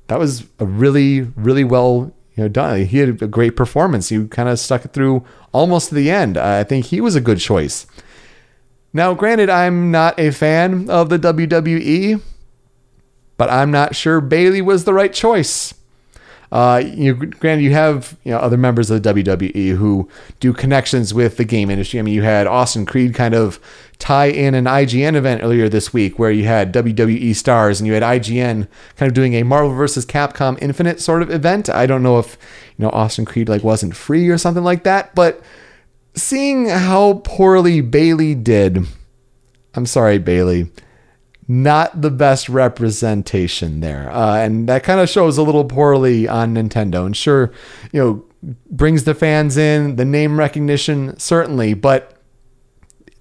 [0.07, 2.85] that was a really really well you know done.
[2.85, 4.09] He had a great performance.
[4.09, 6.37] He kind of stuck it through almost to the end.
[6.37, 7.85] I think he was a good choice.
[8.91, 12.21] Now, granted, I'm not a fan of the WWE
[13.39, 15.73] but I'm not sure Bayley was the right choice.
[16.51, 20.09] Uh, you granted, you have you know other members of the WWE who
[20.41, 21.99] do connections with the game industry.
[21.99, 23.57] I mean, you had Austin Creed kind of
[23.97, 27.93] tie in an IGN event earlier this week where you had WWE stars and you
[27.93, 30.05] had IGN kind of doing a Marvel vs.
[30.05, 31.69] Capcom Infinite sort of event.
[31.69, 32.37] I don't know if
[32.77, 35.41] you know Austin Creed like wasn't free or something like that, but
[36.15, 38.85] seeing how poorly Bayley did,
[39.73, 40.71] I'm sorry, Bayley,
[41.47, 44.11] not the best representation there.
[44.11, 47.05] Uh, and that kind of shows a little poorly on Nintendo.
[47.05, 47.51] And sure,
[47.91, 48.25] you know,
[48.69, 52.15] brings the fans in, the name recognition, certainly, but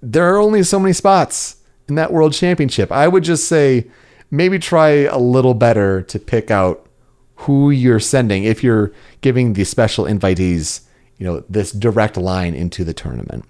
[0.01, 2.91] there are only so many spots in that world championship.
[2.91, 3.87] I would just say
[4.31, 6.87] maybe try a little better to pick out
[7.35, 10.81] who you're sending if you're giving the special invitees,
[11.19, 13.45] you know, this direct line into the tournament.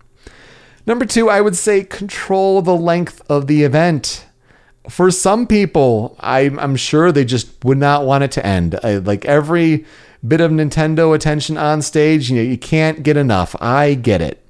[0.85, 4.25] Number two, I would say control the length of the event
[4.89, 8.79] for some people, I'm, I'm sure they just would not want it to end.
[8.83, 9.85] I, like every
[10.27, 13.55] bit of Nintendo attention on stage, you know, you can't get enough.
[13.61, 14.43] I get it.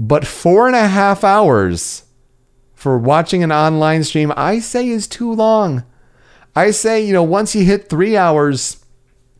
[0.00, 2.04] But four and a half hours
[2.74, 5.84] for watching an online stream, I say is too long.
[6.56, 8.84] I say, you know, once you hit three hours,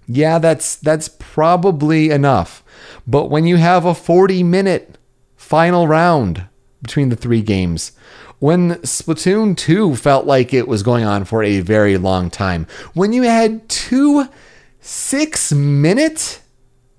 [0.06, 2.61] yeah, that's that's probably enough.
[3.06, 4.98] But when you have a 40 minute
[5.36, 6.46] final round
[6.82, 7.92] between the three games,
[8.38, 13.12] when Splatoon 2 felt like it was going on for a very long time, when
[13.12, 14.28] you had two
[14.80, 16.40] six minute,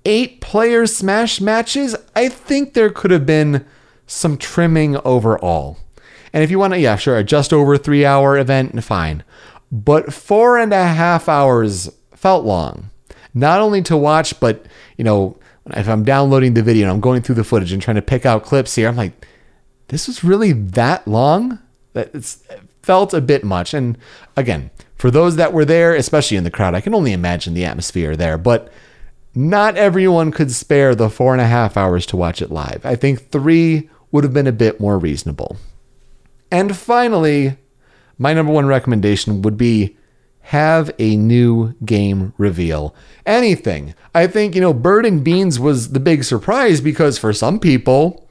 [0.06, 3.64] eight player Smash matches, I think there could have been
[4.06, 5.78] some trimming overall.
[6.32, 9.22] And if you want to, yeah, sure, a just over three hour event, fine.
[9.70, 12.90] But four and a half hours felt long.
[13.34, 15.38] Not only to watch, but, you know,
[15.70, 18.26] if I'm downloading the video and I'm going through the footage and trying to pick
[18.26, 19.26] out clips here, I'm like,
[19.88, 21.58] this was really that long?
[21.94, 22.36] That it
[22.82, 23.72] felt a bit much.
[23.72, 23.96] And
[24.36, 27.64] again, for those that were there, especially in the crowd, I can only imagine the
[27.64, 28.36] atmosphere there.
[28.36, 28.72] But
[29.34, 32.82] not everyone could spare the four and a half hours to watch it live.
[32.84, 35.56] I think three would have been a bit more reasonable.
[36.50, 37.56] And finally,
[38.16, 39.96] my number one recommendation would be
[40.48, 42.94] have a new game reveal.
[43.24, 43.94] Anything.
[44.14, 48.28] I think, you know, Bird and Beans was the big surprise because for some people,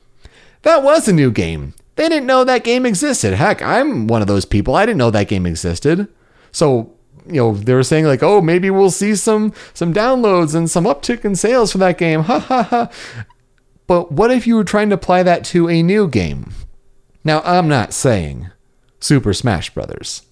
[0.62, 1.74] that was a new game.
[1.96, 3.34] They didn't know that game existed.
[3.34, 4.76] Heck, I'm one of those people.
[4.76, 6.08] I didn't know that game existed.
[6.52, 6.94] So,
[7.26, 10.86] you know, they were saying like, "Oh, maybe we'll see some some downloads and some
[10.86, 12.90] uptick in sales for that game." Ha ha ha.
[13.86, 16.52] But what if you were trying to apply that to a new game?
[17.24, 18.50] Now, I'm not saying
[19.00, 20.24] Super Smash Brothers.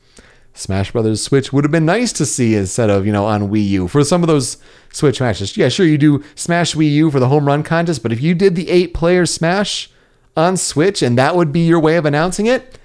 [0.53, 3.67] Smash Brothers Switch would have been nice to see instead of, you know, on Wii
[3.69, 4.57] U for some of those
[4.91, 5.55] Switch matches.
[5.55, 8.35] Yeah, sure, you do Smash Wii U for the home run contest, but if you
[8.35, 9.89] did the eight player Smash,
[10.35, 12.77] on Switch and that would be your way of announcing it,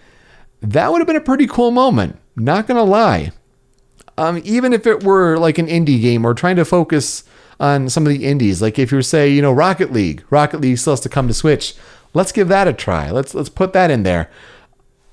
[0.60, 2.18] that would have been a pretty cool moment.
[2.34, 3.32] Not gonna lie.
[4.18, 7.24] Um, even if it were like an indie game or trying to focus
[7.60, 10.78] on some of the indies, like if you're say, you know, Rocket League, Rocket League
[10.78, 11.74] still has to come to Switch.
[12.14, 13.10] Let's give that a try.
[13.10, 14.30] Let's let's put that in there.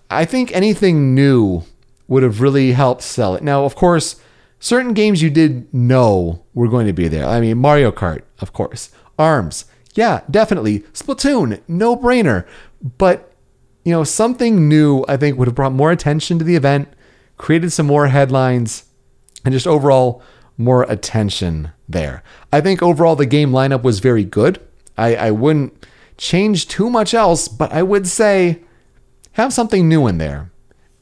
[0.09, 1.63] I think anything new
[2.07, 3.43] would have really helped sell it.
[3.43, 4.19] Now, of course,
[4.59, 7.25] certain games you did know were going to be there.
[7.25, 10.79] I mean, Mario Kart, of course, Arms, yeah, definitely.
[10.93, 12.45] Splatoon, no brainer.
[12.97, 13.31] But,
[13.83, 16.89] you know, something new I think would have brought more attention to the event,
[17.37, 18.85] created some more headlines,
[19.45, 20.21] and just overall
[20.57, 22.23] more attention there.
[22.51, 24.59] I think overall the game lineup was very good.
[24.97, 25.85] I, I wouldn't
[26.17, 28.61] change too much else, but I would say
[29.33, 30.51] have something new in there.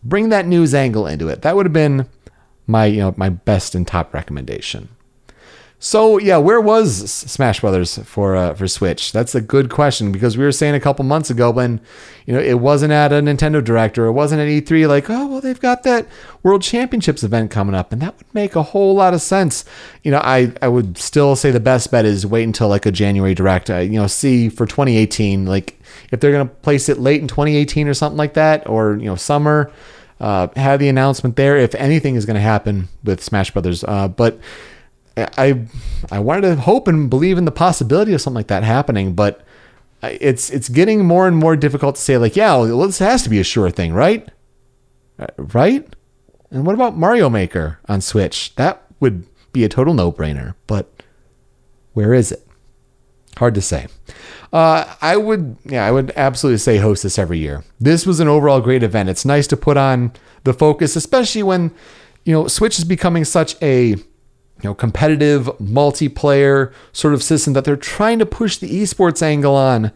[0.04, 1.42] Bring that news angle into it.
[1.42, 2.08] That would have been
[2.68, 4.90] my you know my best and top recommendation.
[5.84, 9.12] So yeah, where was Smash Brothers for uh, for Switch?
[9.12, 11.82] That's a good question because we were saying a couple months ago when
[12.28, 14.88] you know it wasn't at a Nintendo Direct or it wasn't at E3.
[14.88, 16.06] Like, oh well, they've got that
[16.44, 19.65] World Championships event coming up, and that would make a whole lot of sense.
[20.04, 22.91] You know, I I would still say the best bet is wait until like a
[22.91, 23.72] January Direct.
[23.72, 27.88] I, you know, see for 2018, like if they're gonna place it late in 2018
[27.88, 29.72] or something like that, or you know summer.
[30.20, 33.84] Uh, have the announcement there if anything is going to happen with Smash Brothers.
[33.84, 34.39] Uh, but
[35.17, 35.65] I
[36.12, 39.41] I wanted to hope and believe in the possibility of something like that happening, but
[40.04, 43.30] it's it's getting more and more difficult to say like, yeah, well, this has to
[43.30, 44.28] be a sure thing, right?
[45.19, 45.88] Uh, right?
[46.50, 48.56] And what about Mario Maker on Switch?
[48.56, 51.04] That would be a total no-brainer, but
[51.93, 52.47] where is it?
[53.38, 53.88] Hard to say.
[54.52, 57.63] Uh, I would, yeah, I would absolutely say host this every year.
[57.80, 59.10] This was an overall great event.
[59.10, 60.12] It's nice to put on
[60.43, 61.74] the focus, especially when,
[62.26, 63.95] you know, Switch is becoming such a
[64.62, 69.56] you know, competitive multiplayer sort of system that they're trying to push the esports angle
[69.56, 69.91] on.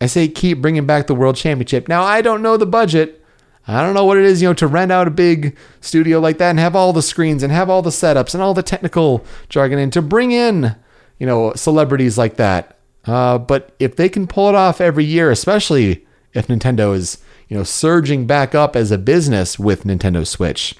[0.00, 1.88] I say keep bringing back the world championship.
[1.88, 3.24] Now I don't know the budget.
[3.66, 6.38] I don't know what it is, you know, to rent out a big studio like
[6.38, 9.24] that and have all the screens and have all the setups and all the technical
[9.48, 10.74] jargon and to bring in,
[11.18, 12.76] you know, celebrities like that.
[13.04, 17.56] Uh, but if they can pull it off every year, especially if Nintendo is, you
[17.56, 20.74] know, surging back up as a business with Nintendo Switch,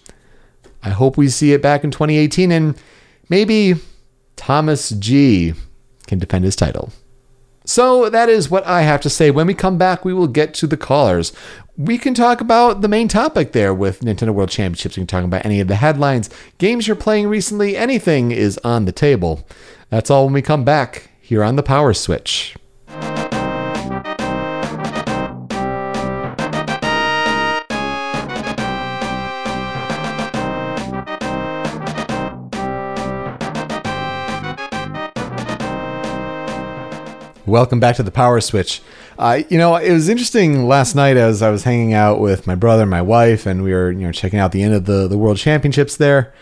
[0.82, 2.76] I hope we see it back in 2018 and
[3.32, 3.76] maybe
[4.36, 5.54] Thomas G
[6.06, 6.92] can defend his title.
[7.64, 9.30] So that is what I have to say.
[9.30, 11.32] When we come back, we will get to the callers.
[11.78, 14.98] We can talk about the main topic there with Nintendo World Championships.
[14.98, 18.84] We can talk about any of the headlines, games you're playing recently, anything is on
[18.84, 19.48] the table.
[19.88, 22.54] That's all when we come back here on the Power Switch.
[37.46, 38.80] Welcome back to the Power Switch.
[39.18, 42.54] Uh, you know, it was interesting last night as I was hanging out with my
[42.54, 45.08] brother and my wife, and we were, you know, checking out the end of the,
[45.08, 46.32] the World Championships there.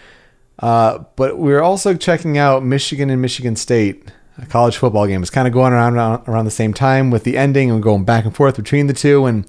[0.59, 5.23] Uh, but we were also checking out Michigan and Michigan State, a college football game.
[5.23, 5.97] It's kind of going around
[6.29, 9.25] around the same time with the ending and going back and forth between the two.
[9.25, 9.47] And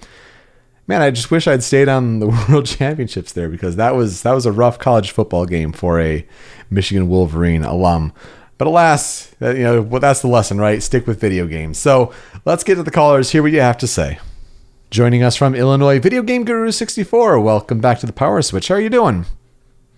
[0.87, 4.31] man, I just wish I'd stayed on the World Championships there because that was that
[4.31, 6.25] was a rough college football game for a
[6.69, 8.13] Michigan Wolverine alum.
[8.61, 10.83] But alas, you know, well, that's the lesson, right?
[10.83, 11.79] Stick with video games.
[11.79, 12.13] So
[12.45, 13.31] let's get to the callers.
[13.31, 14.19] Hear what you have to say.
[14.91, 17.39] Joining us from Illinois, Video Game Guru 64.
[17.39, 18.67] Welcome back to the Power Switch.
[18.67, 19.25] How are you doing?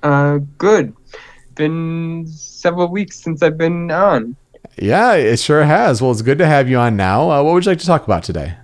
[0.01, 0.95] Uh, good.
[1.55, 4.37] Been several weeks since I've been on.
[4.77, 6.01] Yeah, it sure has.
[6.01, 7.29] Well, it's good to have you on now.
[7.29, 8.55] Uh, what would you like to talk about today?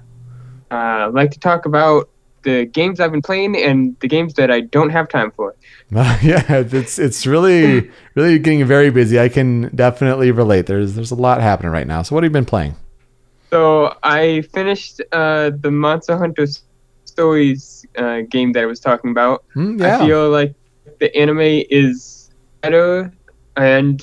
[0.71, 2.07] Uh, I'd like to talk about
[2.43, 5.56] the games I've been playing and the games that I don't have time for.
[5.95, 9.19] Uh, yeah, it's it's really really getting very busy.
[9.19, 10.65] I can definitely relate.
[10.65, 12.02] There's there's a lot happening right now.
[12.02, 12.75] So what have you been playing?
[13.49, 16.45] So I finished uh, the Monster Hunter
[17.06, 19.43] Stories uh, game that I was talking about.
[19.56, 19.97] Mm, yeah.
[19.97, 20.54] I feel like
[20.99, 22.30] the anime is
[22.62, 23.12] better,
[23.58, 23.99] and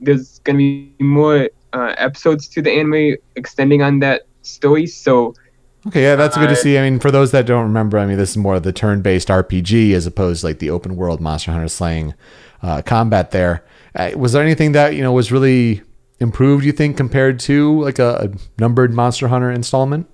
[0.00, 4.86] there's gonna be more uh, episodes to the anime extending on that story.
[4.86, 5.34] So
[5.86, 6.78] Okay, yeah, that's good to see.
[6.78, 9.28] I mean, for those that don't remember, I mean, this is more of the turn-based
[9.28, 12.14] RPG as opposed to like the open world Monster Hunter slaying
[12.62, 13.30] uh, combat.
[13.30, 15.82] There uh, was there anything that you know was really
[16.18, 16.64] improved?
[16.64, 20.08] You think compared to like a, a numbered Monster Hunter installment?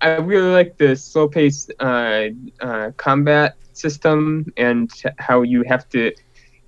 [0.00, 2.28] I really like the slow-paced uh,
[2.60, 6.12] uh combat system and how you have to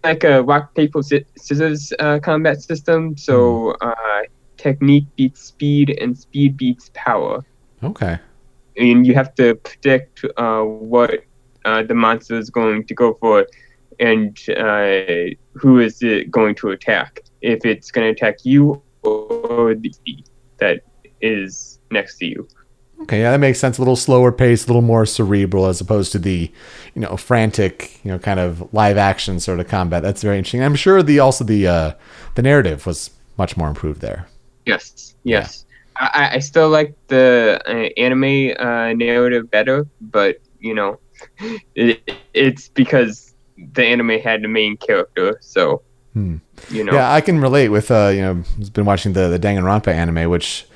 [0.04, 3.16] like a rock paper scissors uh, combat system.
[3.16, 4.24] So mm.
[4.58, 7.42] technique beats speed and speed beats power.
[7.82, 8.18] Okay.
[8.76, 11.24] And you have to predict uh, what
[11.64, 13.46] uh, the monster is going to go for
[13.98, 17.20] and uh, who is it going to attack.
[17.40, 19.92] If it's going to attack you or the
[20.58, 20.82] that
[21.20, 22.48] is next to you.
[23.02, 23.76] Okay, yeah, that makes sense.
[23.76, 26.50] A little slower pace, a little more cerebral, as opposed to the,
[26.94, 30.02] you know, frantic, you know, kind of live action sort of combat.
[30.02, 30.62] That's very interesting.
[30.62, 31.92] I'm sure the also the uh,
[32.36, 34.28] the narrative was much more improved there.
[34.64, 35.65] Yes, yes.
[35.98, 40.98] I, I still like the uh, anime uh, narrative better, but you know,
[41.74, 43.34] it, it's because
[43.72, 45.82] the anime had the main character, so
[46.12, 46.36] hmm.
[46.70, 46.92] you know.
[46.92, 50.28] Yeah, I can relate with uh, you know, I've been watching the the Danganronpa anime,
[50.30, 50.66] which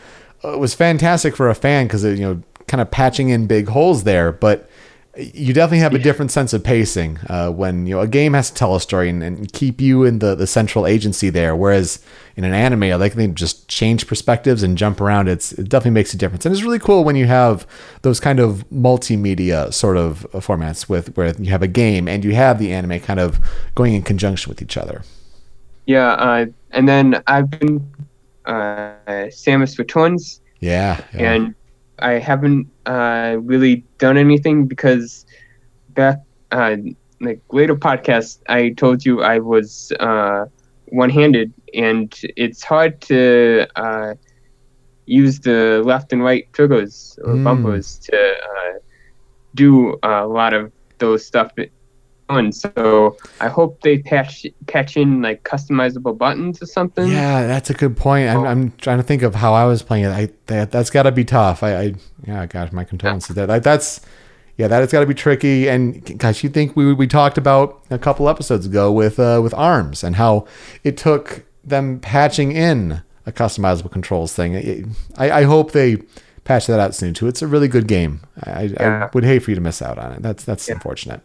[0.44, 3.68] uh, was fantastic for a fan because it, you know, kind of patching in big
[3.68, 4.69] holes there, but
[5.16, 8.48] you definitely have a different sense of pacing uh, when you know a game has
[8.48, 11.56] to tell a story and, and, keep you in the, the central agency there.
[11.56, 11.98] Whereas
[12.36, 15.28] in an anime, I like they just change perspectives and jump around.
[15.28, 17.66] It's it definitely makes a difference, and it's really cool when you have
[18.02, 22.34] those kind of multimedia sort of formats with where you have a game and you
[22.34, 23.40] have the anime kind of
[23.74, 25.02] going in conjunction with each other.
[25.86, 27.92] Yeah, uh, and then I've been
[28.44, 30.40] uh, Samus Returns.
[30.60, 31.32] Yeah, yeah.
[31.32, 31.54] and
[32.00, 35.26] I haven't uh, really done anything because
[35.90, 36.18] back
[36.50, 36.76] uh,
[37.20, 40.46] like later podcast I told you I was uh,
[40.86, 44.14] one-handed and it's hard to uh,
[45.06, 47.44] use the left and right triggers or mm.
[47.44, 48.78] bumpers to uh,
[49.54, 51.52] do a lot of those stuff
[52.30, 52.52] on.
[52.52, 57.10] So I hope they patch patch in like customizable buttons or something.
[57.10, 58.28] Yeah, that's a good point.
[58.28, 60.10] I'm, I'm trying to think of how I was playing it.
[60.10, 61.62] I that, that's got to be tough.
[61.62, 61.94] I, I
[62.26, 63.36] yeah, gosh, my condolences.
[63.36, 63.46] Yeah.
[63.46, 64.00] That that's
[64.56, 65.68] yeah, that has got to be tricky.
[65.68, 69.54] And gosh, you think we we talked about a couple episodes ago with uh, with
[69.54, 70.46] arms and how
[70.84, 74.94] it took them patching in a customizable controls thing.
[75.16, 75.96] I, I hope they
[76.44, 77.28] patch that out soon too.
[77.28, 78.20] It's a really good game.
[78.42, 79.06] I, yeah.
[79.06, 80.22] I would hate for you to miss out on it.
[80.22, 80.74] That's that's yeah.
[80.74, 81.22] unfortunate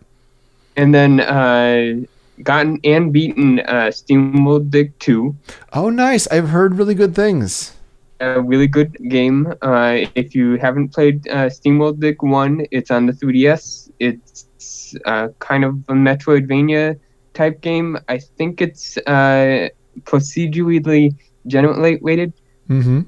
[0.76, 2.06] and then uh,
[2.44, 5.36] gotten and beaten uh, SteamWorld Dig 2.
[5.74, 6.28] Oh, nice!
[6.28, 7.74] I've heard really good things.
[8.20, 9.54] A really good game.
[9.62, 13.92] Uh, if you haven't played uh, SteamWorld Dig 1, it's on the 3DS.
[14.00, 17.00] It's uh, kind of a Metroidvania
[17.34, 17.98] type game.
[18.08, 19.70] I think it's uh,
[20.04, 21.16] procedurally
[21.48, 22.34] generated,
[22.70, 23.02] mm-hmm.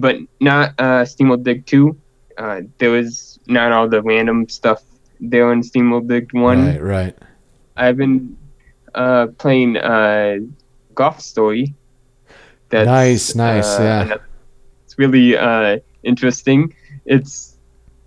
[0.00, 1.96] but not uh, SteamWorld Dig 2.
[2.38, 4.82] Uh, there was not all the random stuff
[5.20, 6.66] there on SteamWorld Dig One.
[6.66, 7.18] Right, right.
[7.76, 8.36] I've been
[8.94, 10.38] uh, playing uh,
[10.94, 11.74] Golf Story.
[12.68, 14.16] That's, nice, nice, uh, yeah.
[14.84, 16.74] It's really uh, interesting.
[17.04, 17.56] It's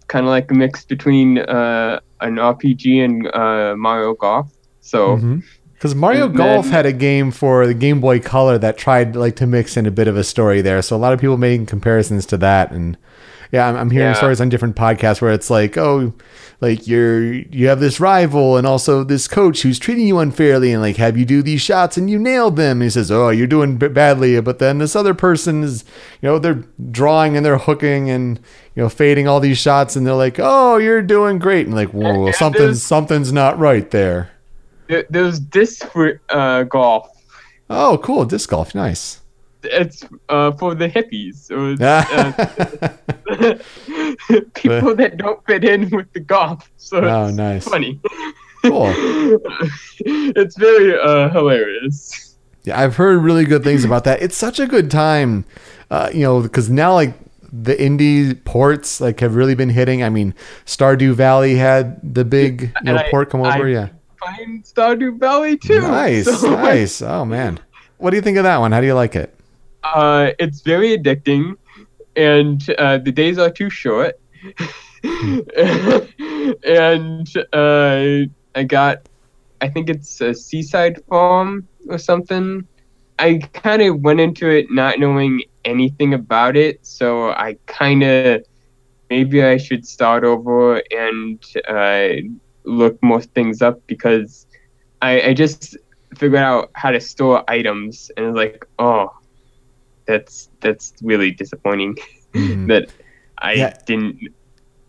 [0.07, 4.51] kind of like a mix between uh, an RPG and uh, Mario Golf.
[4.82, 5.18] So.
[5.18, 5.39] Mm-hmm.
[5.74, 9.45] Because Mario Golf had a game for the Game Boy Color that tried like to
[9.45, 10.82] mix in a bit of a story there.
[10.82, 12.97] So a lot of people making comparisons to that, and
[13.51, 14.14] yeah, I'm, I'm hearing yeah.
[14.14, 16.14] stories on different podcasts where it's like, oh,
[16.64, 20.82] like you're you have this rival and also this coach who's treating you unfairly and
[20.82, 22.78] like have you do these shots and you nailed them.
[22.78, 25.84] And he says, oh, you're doing badly, but then this other person is,
[26.22, 28.39] you know, they're drawing and they're hooking and
[28.76, 31.89] you know fading all these shots and they're like, oh, you're doing great, and like,
[31.89, 34.32] whoa, something's something's not right there.
[35.09, 35.86] There's disc
[36.30, 37.09] uh, golf.
[37.70, 39.20] Oh, cool, disc golf, nice
[39.64, 42.32] it's uh, for the hippies or uh,
[44.53, 46.70] people that don't fit in with the goth.
[46.78, 47.68] So oh, it's nice.
[47.68, 47.99] funny.
[48.64, 48.93] Cool.
[49.99, 52.36] it's very uh, hilarious.
[52.64, 54.22] Yeah, I've heard really good things about that.
[54.22, 55.43] It's such a good time,
[55.91, 57.14] uh, you know, because now like
[57.51, 60.01] the indie ports like have really been hitting.
[60.01, 60.34] I mean,
[60.66, 63.68] Stardew Valley had the big you know, I, port come over.
[63.68, 65.82] I yeah, find Stardew Valley too.
[65.82, 66.51] Nice, so.
[66.51, 67.01] nice.
[67.01, 67.59] Oh man,
[67.97, 68.72] what do you think of that one?
[68.72, 69.38] How do you like it?
[69.93, 71.55] Uh, it's very addicting,
[72.15, 74.19] and uh, the days are too short.
[76.65, 78.25] and uh,
[78.55, 79.07] I got,
[79.61, 82.67] I think it's a seaside farm or something.
[83.19, 88.43] I kind of went into it not knowing anything about it, so I kind of
[89.09, 92.07] maybe I should start over and uh,
[92.63, 94.47] look more things up because
[95.01, 95.77] I, I just
[96.17, 99.11] figured out how to store items and like, oh,
[100.06, 101.95] that's that's really disappointing
[102.34, 102.68] mm-hmm.
[102.72, 102.89] that
[103.38, 103.78] I yeah.
[103.86, 104.20] didn't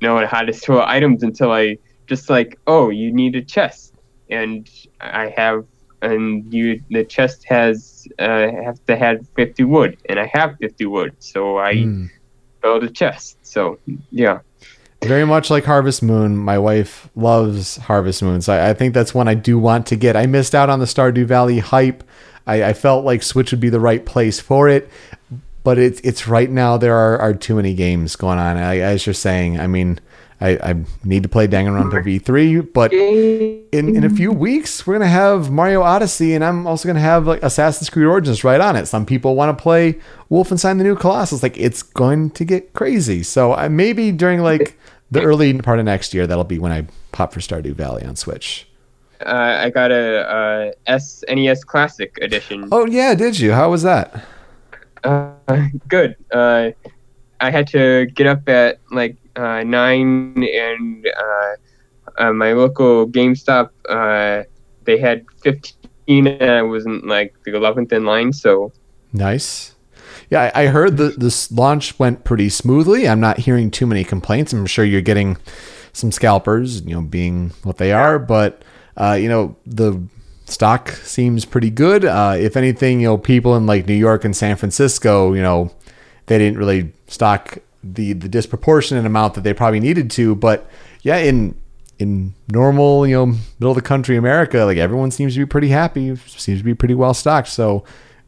[0.01, 3.95] know how to store items until I just like, oh, you need a chest,
[4.31, 4.69] and
[5.01, 5.65] I have,
[6.03, 10.87] and you the chest has uh, have to have fifty wood, and I have fifty
[10.87, 12.11] wood, so I mm.
[12.62, 13.39] build a chest.
[13.43, 13.79] So
[14.11, 14.41] yeah.
[15.03, 19.12] Very much like Harvest Moon, my wife loves Harvest Moon, so I, I think that's
[19.12, 20.17] one I do want to get.
[20.17, 22.03] I missed out on the Stardew Valley hype
[22.47, 24.90] I, I felt like Switch would be the right place for it,
[25.62, 28.57] but it's it's right now there are, are too many games going on.
[28.57, 29.99] I, as you're saying, I mean,
[30.40, 35.07] I, I need to play Danganronpa V3, but in, in a few weeks we're gonna
[35.07, 38.86] have Mario Odyssey, and I'm also gonna have like Assassin's Creed Origins right on it.
[38.86, 39.99] Some people want to play
[40.30, 41.42] Wolfenstein: The New Colossus.
[41.42, 43.22] Like it's going to get crazy.
[43.22, 44.78] So I, maybe during like
[45.11, 48.16] the early part of next year, that'll be when I pop for Stardew Valley on
[48.16, 48.66] Switch
[49.21, 52.69] uh, I got a, a SNES Classic edition.
[52.73, 53.53] Oh yeah, did you?
[53.53, 54.25] How was that?
[55.03, 55.33] Uh,
[55.89, 56.17] good.
[56.33, 56.71] Uh,
[57.41, 61.55] I had to get up at like uh, nine, and uh,
[62.19, 64.45] uh, my local GameStop uh,
[64.85, 68.33] they had fifteen, and I wasn't like the eleventh in line.
[68.33, 68.73] So
[69.12, 69.75] nice.
[70.31, 73.07] Yeah, I, I heard that this launch went pretty smoothly.
[73.07, 74.53] I'm not hearing too many complaints.
[74.53, 75.37] I'm sure you're getting
[75.93, 78.19] some scalpers, you know, being what they are.
[78.19, 78.62] But
[78.97, 80.01] uh, you know, the
[80.47, 82.05] stock seems pretty good.
[82.05, 85.72] Uh, if anything, you know, people in like New York and San Francisco, you know,
[86.26, 90.34] they didn't really stock the the disproportionate amount that they probably needed to.
[90.34, 90.68] But
[91.03, 91.55] yeah, in
[91.99, 95.68] in normal, you know, middle of the country America, like everyone seems to be pretty
[95.68, 97.49] happy, seems to be pretty well stocked.
[97.49, 97.84] So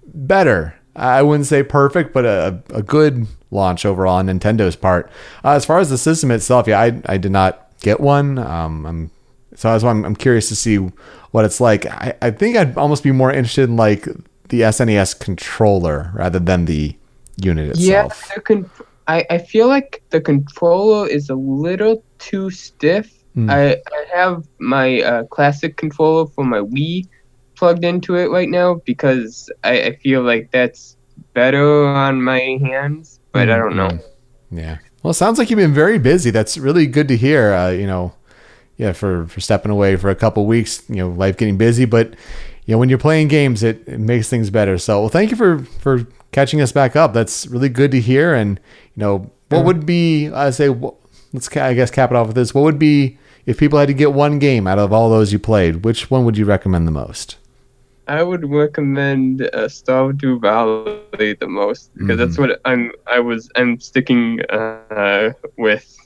[0.06, 0.74] better.
[0.94, 5.10] I wouldn't say perfect, but a, a good launch overall on Nintendo's part.
[5.44, 8.38] Uh, as far as the system itself, yeah, I, I did not get one.
[8.38, 9.10] Um, I'm
[9.56, 11.86] so that's why I'm, I'm curious to see what it's like.
[11.86, 14.04] I, I think I'd almost be more interested in like
[14.48, 16.96] the SNES controller rather than the
[17.36, 18.26] unit itself.
[18.28, 18.70] Yeah, the con-
[19.08, 23.12] I, I feel like the controller is a little too stiff.
[23.34, 23.50] Hmm.
[23.50, 27.08] I, I have my uh, classic controller for my Wii
[27.54, 30.96] plugged into it right now because I, I feel like that's
[31.32, 33.88] better on my hands, but I don't know.
[33.88, 34.58] Mm-hmm.
[34.58, 34.78] Yeah.
[35.02, 36.30] Well, it sounds like you've been very busy.
[36.30, 37.52] That's really good to hear.
[37.52, 38.14] Uh, you know,
[38.76, 40.82] yeah, for for stepping away for a couple weeks.
[40.88, 42.10] You know, life getting busy, but
[42.64, 44.78] you know when you're playing games, it, it makes things better.
[44.78, 47.12] So, well, thank you for for catching us back up.
[47.12, 48.34] That's really good to hear.
[48.34, 48.60] And
[48.94, 50.68] you know, what would be I say?
[51.32, 52.54] Let's I guess cap it off with this.
[52.54, 55.38] What would be if people had to get one game out of all those you
[55.38, 55.84] played?
[55.84, 57.36] Which one would you recommend the most?
[58.08, 62.92] I would recommend uh, Stardew Valley the most because that's what I'm.
[63.06, 63.50] I was.
[63.56, 65.96] I'm sticking uh, with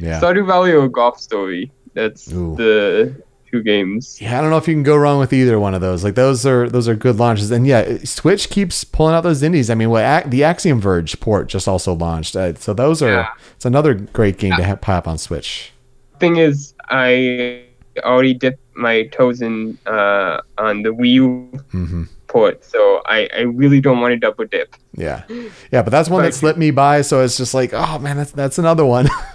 [0.00, 0.20] Yeah.
[0.20, 1.70] Stardew Valley or Golf Story.
[1.94, 2.54] That's Ooh.
[2.56, 4.20] the two games.
[4.20, 6.02] Yeah, I don't know if you can go wrong with either one of those.
[6.04, 9.70] Like those are those are good launches, and yeah, Switch keeps pulling out those indies.
[9.70, 13.28] I mean, what the Axiom Verge port just also launched, uh, so those are Yeah.
[13.54, 15.72] it's another great game to have pop on Switch.
[16.18, 17.64] Thing is, I
[17.98, 23.42] already dipped my toes in uh, on the Wii U hmm port, so I, I
[23.42, 24.74] really don't want to double dip.
[24.96, 25.22] Yeah,
[25.70, 28.32] yeah, but that's one that slipped me by, so it's just like, oh man, that's
[28.32, 29.08] that's another one.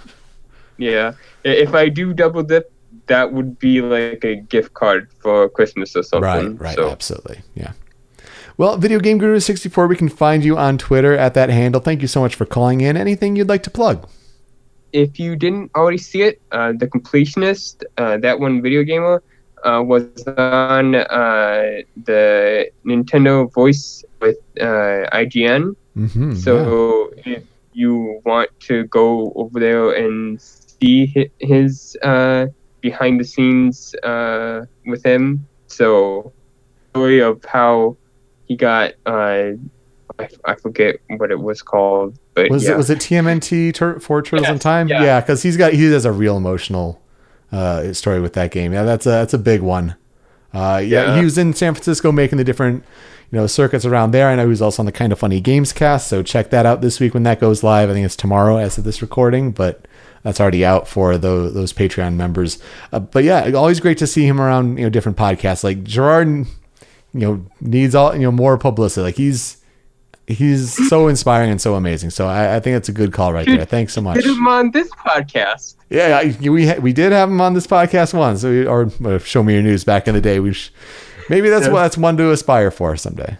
[0.80, 1.12] Yeah,
[1.44, 2.72] if I do double dip,
[3.06, 6.56] that would be like a gift card for Christmas or something.
[6.56, 7.72] right, right, So absolutely, yeah.
[8.56, 11.80] Well, Video Game Guru 64, we can find you on Twitter at that handle.
[11.80, 12.96] Thank you so much for calling in.
[12.96, 14.08] Anything you'd like to plug?
[14.92, 19.22] if you didn't already see it, uh, the completionist, uh, that one video gamer,
[19.64, 20.02] uh, was
[20.36, 21.62] on uh,
[22.04, 25.76] the Nintendo Voice with uh, IGN.
[25.96, 30.40] Mm-hmm, So if you want to go over there and
[30.80, 32.46] see his uh,
[32.80, 36.32] behind the scenes uh, with him, so
[36.90, 37.96] story of how
[38.46, 39.50] he got uh,
[40.18, 42.72] I, I forget what it was called, but Was yeah.
[42.72, 44.88] it was it TMNT Tur- for Turtles in Time?
[44.88, 45.02] yeah.
[45.02, 47.00] Yeah, because he's got he has a real emotional
[47.52, 48.72] uh, story with that game.
[48.72, 49.96] Yeah, that's a that's a big one.
[50.52, 51.18] Uh, yeah, Yeah.
[51.18, 52.82] he was in San Francisco making the different
[53.30, 54.28] you know circuits around there.
[54.28, 56.66] I know he was also on the Kind of Funny Games cast, so check that
[56.66, 57.88] out this week when that goes live.
[57.88, 59.86] I think it's tomorrow as of this recording, but
[60.22, 62.58] that's already out for those, those Patreon members.
[62.92, 65.64] Uh, but yeah, always great to see him around you know different podcasts.
[65.64, 66.46] Like Jirard,
[67.14, 69.02] you know, needs all you know more publicity.
[69.04, 69.56] Like he's
[70.26, 72.10] he's so inspiring and so amazing.
[72.10, 73.64] So I, I think it's a good call right there.
[73.64, 74.16] Thanks so much.
[74.16, 75.74] Get him on this podcast.
[75.88, 78.90] Yeah, I, we ha- we did have him on this podcast once, so we, or
[79.04, 80.38] uh, show me your news back in the day.
[80.38, 80.70] We sh-
[81.28, 81.72] maybe that's Yeah.
[81.72, 83.38] that's one to aspire for someday.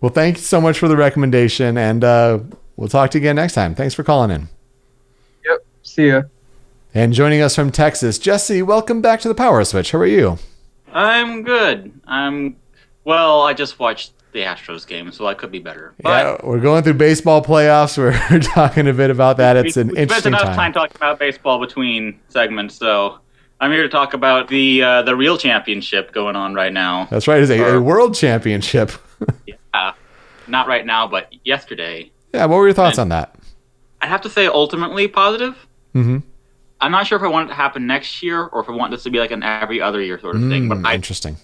[0.00, 2.40] Well, thank you so much for the recommendation, and uh,
[2.76, 3.74] we'll talk to you again next time.
[3.76, 4.48] Thanks for calling in.
[5.94, 5.96] Yep.
[5.96, 6.22] See ya.
[6.92, 8.62] And joining us from Texas, Jesse.
[8.62, 9.92] Welcome back to the Power Switch.
[9.92, 10.38] How are you?
[10.92, 11.92] I'm good.
[12.04, 12.56] I'm
[13.04, 13.42] well.
[13.42, 15.94] I just watched the Astros game, so I could be better.
[16.02, 16.08] But
[16.42, 17.96] yeah, we're going through baseball playoffs.
[18.30, 19.56] We're talking a bit about that.
[19.56, 20.56] It's we, an we spent interesting enough time.
[20.56, 23.20] time talking about baseball between segments, so
[23.60, 27.06] I'm here to talk about the uh, the real championship going on right now.
[27.08, 27.40] That's right.
[27.40, 28.90] It's a, a world championship.
[29.46, 29.94] Yeah,
[30.48, 32.10] not right now, but yesterday.
[32.32, 32.44] yeah.
[32.46, 33.34] What were your thoughts on that?
[34.00, 35.56] I'd have to say ultimately positive.
[35.94, 36.18] Mm-hmm.
[36.80, 38.90] I'm not sure if I want it to happen next year or if I want
[38.90, 40.68] this to be like an every other year sort of thing.
[40.68, 41.36] But I Mm, interesting.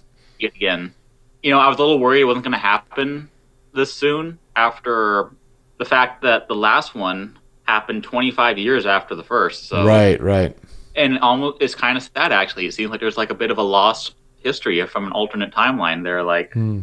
[0.42, 0.94] again.
[1.42, 3.30] You know, I was a little worried it wasn't going to happen
[3.72, 5.30] this soon after
[5.78, 9.68] the fact that the last one happened 25 years after the first.
[9.68, 10.20] So Right.
[10.20, 10.56] Right.
[10.96, 12.66] and almost it's kind of sad actually.
[12.66, 16.02] It seems like there's like a bit of a lost history from an alternate timeline
[16.02, 16.22] there.
[16.22, 16.80] Like Hmm.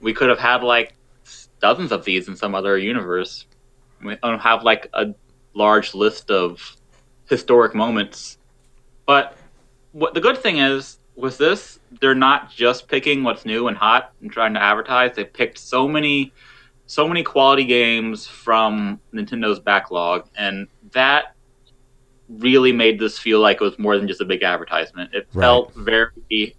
[0.00, 0.94] we could have had like
[1.60, 3.44] dozens of these in some other universe.
[4.02, 5.06] We don't have like a
[5.54, 6.76] large list of
[7.28, 8.38] historic moments.
[9.06, 9.36] But
[9.92, 14.12] what the good thing is with this, they're not just picking what's new and hot
[14.20, 15.14] and trying to advertise.
[15.16, 16.32] They picked so many
[16.86, 21.34] so many quality games from Nintendo's backlog and that
[22.28, 25.14] really made this feel like it was more than just a big advertisement.
[25.14, 25.44] It Right.
[25.44, 26.56] felt very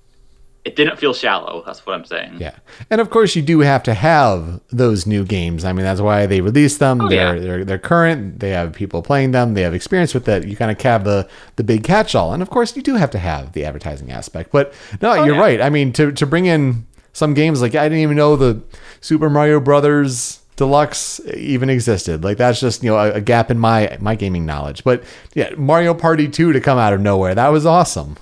[0.65, 1.63] it didn't feel shallow.
[1.65, 2.35] That's what I'm saying.
[2.39, 2.55] Yeah,
[2.89, 5.63] and of course you do have to have those new games.
[5.65, 7.01] I mean, that's why they release them.
[7.01, 7.41] Oh, they're, yeah.
[7.41, 8.39] they're they're current.
[8.39, 9.53] They have people playing them.
[9.53, 10.45] They have experience with it.
[10.47, 13.19] You kind of have the the big catch-all, and of course you do have to
[13.19, 14.51] have the advertising aspect.
[14.51, 15.41] But no, oh, you're Oh, yeah.
[15.41, 15.61] right.
[15.61, 18.61] I mean, to to bring in some games like I didn't even know the
[19.01, 22.21] Super Mario Brothers Deluxe even existed.
[22.23, 24.83] Like that's just you know a, a gap in my my gaming knowledge.
[24.83, 25.03] But
[25.33, 27.33] yeah, Mario Party 2 to come out of nowhere.
[27.33, 28.17] That was awesome.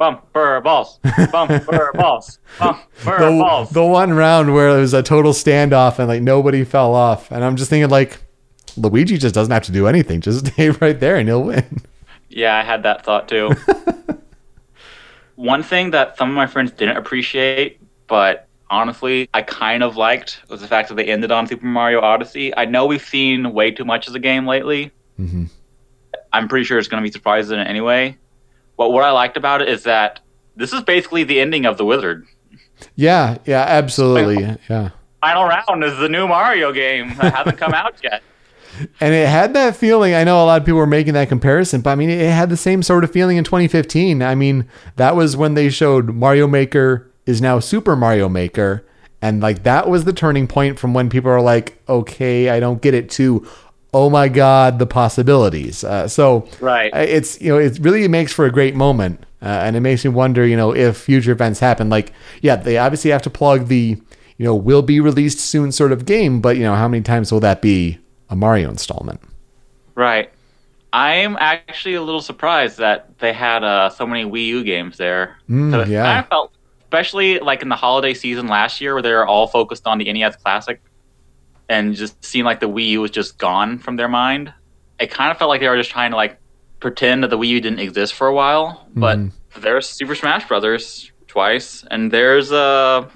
[0.00, 0.98] Bumper balls.
[1.30, 2.38] Bumper balls.
[2.58, 3.68] Bumper the, balls.
[3.70, 7.44] the one round where it was a total standoff and like nobody fell off and
[7.44, 8.18] i'm just thinking like
[8.78, 11.82] luigi just doesn't have to do anything just stay right there and he'll win
[12.30, 13.50] Yeah, I had that thought too.
[15.36, 20.40] One thing that some of my friends didn't appreciate, but honestly, I kind of liked
[20.48, 22.56] was the fact that they ended on Super Mario Odyssey.
[22.56, 24.92] I know we've seen way too much of the game lately.
[25.18, 25.48] Mhm.
[26.32, 28.16] I'm pretty sure it's going to be surprising anyway.
[28.80, 30.20] But what I liked about it is that
[30.56, 32.26] this is basically the ending of The Wizard.
[32.96, 34.88] yeah yeah absolutely yeah
[35.20, 38.22] Final round is the new Mario game that hasn't come out yet.
[39.00, 41.82] and it had that feeling i know a lot of people were making that comparison
[41.82, 44.66] but i mean it had the same sort of feeling in 2015 i mean
[44.96, 48.82] that was when they showed mario maker is now super mario maker
[49.20, 52.80] and like that was the turning point from when people are like okay i don't
[52.80, 53.46] get it to
[53.92, 56.90] oh my god the possibilities uh, so Right.
[56.94, 60.10] It's you know it really makes for a great moment uh, and it makes me
[60.10, 63.96] wonder you know if future events happen like yeah they obviously have to plug the
[64.38, 67.32] you know will be released soon sort of game but you know how many times
[67.32, 69.20] will that be a mario installment
[69.94, 70.30] Right.
[70.92, 75.36] I'm actually a little surprised that they had uh, so many Wii U games there.
[75.48, 76.20] Mm, So yeah.
[76.20, 79.86] of felt, especially like in the holiday season last year, where they were all focused
[79.86, 80.80] on the NES Classic,
[81.70, 84.52] and just seemed like the Wii U was just gone from their mind.
[84.98, 86.36] It kind of felt like they were just trying to like
[86.80, 88.86] pretend that the Wii U didn't exist for a while.
[88.94, 89.32] But Mhm.
[89.60, 93.08] there's Super Smash Brothers twice, and there's uh,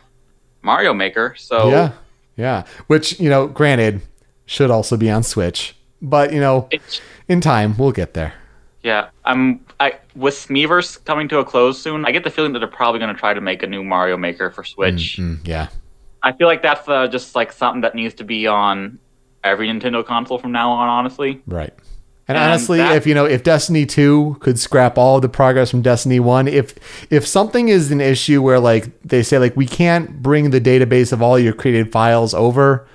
[0.62, 1.34] Mario Maker.
[1.36, 1.92] So yeah
[2.36, 4.00] yeah which you know granted
[4.46, 8.34] should also be on switch but you know it's in time we'll get there
[8.82, 9.60] Yeah, I'm.
[9.80, 12.04] I with Miiverse coming to a close soon.
[12.04, 14.16] I get the feeling that they're probably going to try to make a new Mario
[14.16, 15.16] Maker for Switch.
[15.18, 15.68] Mm, yeah
[16.24, 18.98] I feel like that's uh, just like something that needs to be on
[19.44, 20.88] every Nintendo console from now on.
[20.88, 21.72] Honestly, Right.
[22.26, 25.70] And, And honestly, that- if you know, if Destiny 2 could scrap all the progress
[25.70, 26.74] from Destiny 1, if
[27.10, 31.12] if something is an issue where like they say like we can't bring the database
[31.12, 32.88] of all your created files over,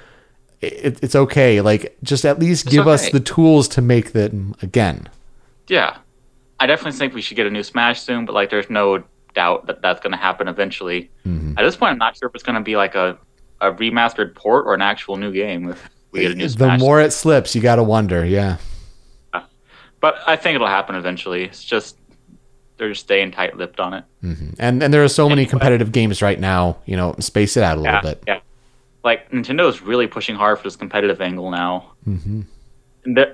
[0.61, 1.61] it, it's okay.
[1.61, 5.07] Like just at least It's give us the tools to make them again.
[5.67, 5.97] yeah,
[6.59, 8.25] I definitely think we should get a new Smash soon.
[8.25, 9.03] But like, there's no
[9.39, 11.09] doubt that that's going to happen eventually.
[11.25, 11.53] Mm-hmm.
[11.57, 13.17] At this point, I'm not sure if it's going to be like a
[13.61, 15.69] a remastered port or an actual new game.
[15.69, 18.25] If we get a new The Smash, more it slips, you got to wonder.
[18.25, 18.57] Yeah.
[20.01, 21.43] but I think it'll happen eventually.
[21.45, 21.97] It's just
[22.77, 24.05] they're just staying tight-lipped on it.
[24.21, 27.77] And and there are so many competitive games right now, you know, space it out
[27.77, 28.23] a little bit.
[28.27, 28.39] Yeah.
[29.03, 31.91] Like Nintendo is really pushing hard for this competitive angle now.
[32.03, 32.41] hmm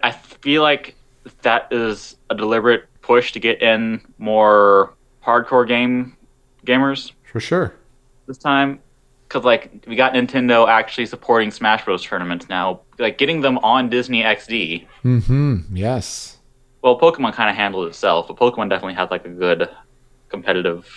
[0.03, 0.95] I feel like
[1.41, 4.94] that is a deliberate push to get in more
[5.26, 6.15] hardcore game
[6.65, 7.73] gamers For sure.
[8.28, 8.80] this time.
[9.28, 12.03] Because like we got Nintendo actually supporting Smash Bros.
[12.03, 14.86] tournaments now, like getting them on Disney XD.
[15.01, 16.38] hmm Yes.
[16.84, 19.67] Well, Pokemon kind of handled itself, but Pokemon definitely has like a good
[20.30, 20.88] competitive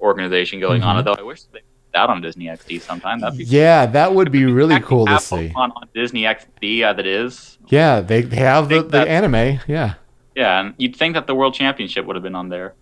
[0.00, 0.96] organization going on.
[0.96, 1.60] Although I wish they
[1.92, 3.20] that on Disney XD sometime.
[3.20, 5.48] That'd be Yeah, that would be really cool to see.
[5.54, 7.58] Pokemon on Disney XD as it is.
[7.68, 9.60] Yeah, they, they have the, the anime.
[9.66, 9.94] Yeah.
[10.36, 12.74] Yeah, and you'd think that the World Championship would have been on there.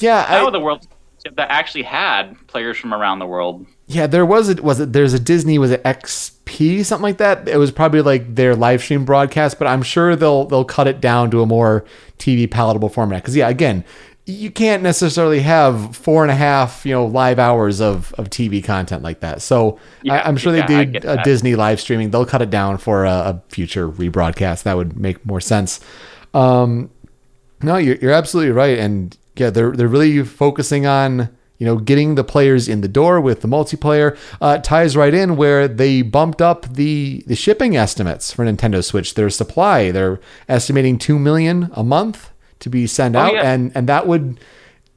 [0.00, 0.86] Yeah, Now I, the World
[1.36, 3.66] that actually had players from around the world.
[3.86, 4.06] yeah.
[4.06, 4.60] There was it.
[4.62, 4.92] Was it?
[4.92, 5.58] There's a Disney.
[5.58, 6.84] Was it XP?
[6.84, 7.48] Something like that.
[7.48, 11.00] It was probably like their live stream broadcast, but I'm sure they'll they'll cut it
[11.00, 11.84] down to a more
[12.18, 13.22] TV palatable format.
[13.22, 13.84] Because yeah, again,
[14.26, 18.62] you can't necessarily have four and a half you know live hours of of TV
[18.62, 19.42] content like that.
[19.42, 21.22] So Yeah, I, I'm sure yeah, they did a.
[21.24, 22.10] Disney live streaming.
[22.10, 24.62] They'll cut it down for a, a future rebroadcast.
[24.62, 25.80] That would make more sense.
[26.32, 26.90] Um,
[27.60, 31.28] no, you're, you're absolutely right, and yeah, they're they're really focusing on
[31.58, 34.16] you know getting the players in the door with the multiplayer.
[34.40, 39.14] Uh, ties right in where they bumped up the the shipping estimates for Nintendo Switch.
[39.14, 42.30] Their supply, they're estimating two million a month
[42.60, 43.50] to be sent Oh, out, yeah.
[43.52, 44.38] and and that would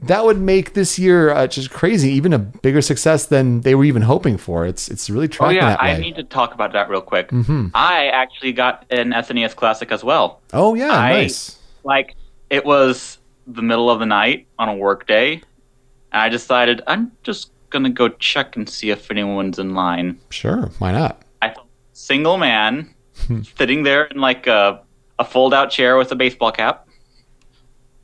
[0.03, 3.83] that would make this year uh, just crazy, even a bigger success than they were
[3.85, 4.65] even hoping for.
[4.65, 5.59] It's it's really tracking.
[5.59, 7.29] Oh yeah, I need to talk about that real quick.
[7.29, 10.41] hmm I actually got an SNES Classic as well.
[10.53, 11.57] Oh yeah, I- nice.
[11.83, 12.15] Like
[12.49, 13.19] it was
[13.55, 15.33] the middle of the night on a work day,
[16.11, 20.19] and I decided I'm just gonna go check and see if anyone's in line.
[20.29, 21.21] Sure, why not?
[21.41, 21.53] I
[21.93, 22.93] single man
[23.57, 24.81] sitting there in like a,
[25.19, 26.87] a fold out chair with a baseball cap.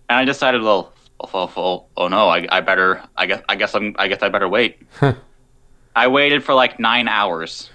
[0.09, 3.55] And I decided, well, oh, oh, oh, oh no, I, I better, I guess, I
[3.55, 4.79] guess I'm, I guess I better wait.
[5.95, 7.69] I waited for like nine hours.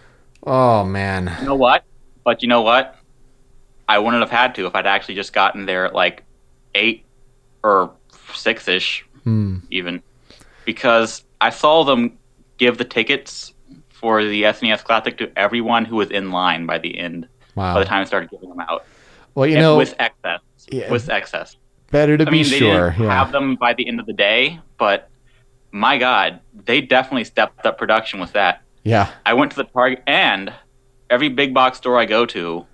[0.45, 1.37] Oh man.
[1.41, 1.85] You know what?
[2.25, 2.97] But you know what?
[3.89, 6.25] I wouldn't have had to if I'd actually just gotten there at like
[6.75, 7.05] eight
[7.65, 7.93] or
[8.35, 9.59] six ish, Hmm.
[9.71, 10.03] even,
[10.65, 12.19] because I saw them
[12.59, 13.53] give the tickets
[13.91, 17.29] for the SNES Classic to everyone who was in line by the end.
[17.55, 17.75] Wow.
[17.75, 18.85] By the time I started giving them out,
[19.35, 20.41] well, you And know, with excess,
[20.71, 20.91] Yeah.
[20.91, 21.57] with excess.
[21.91, 22.91] better to I be mean, they sure.
[22.91, 23.15] didn't Yeah.
[23.19, 25.09] have them by the end of the day, but
[25.73, 28.63] my God, they definitely stepped up production with that.
[28.85, 29.09] yeah.
[29.25, 30.53] I went to the Target, and
[31.11, 32.67] every big box store I go to,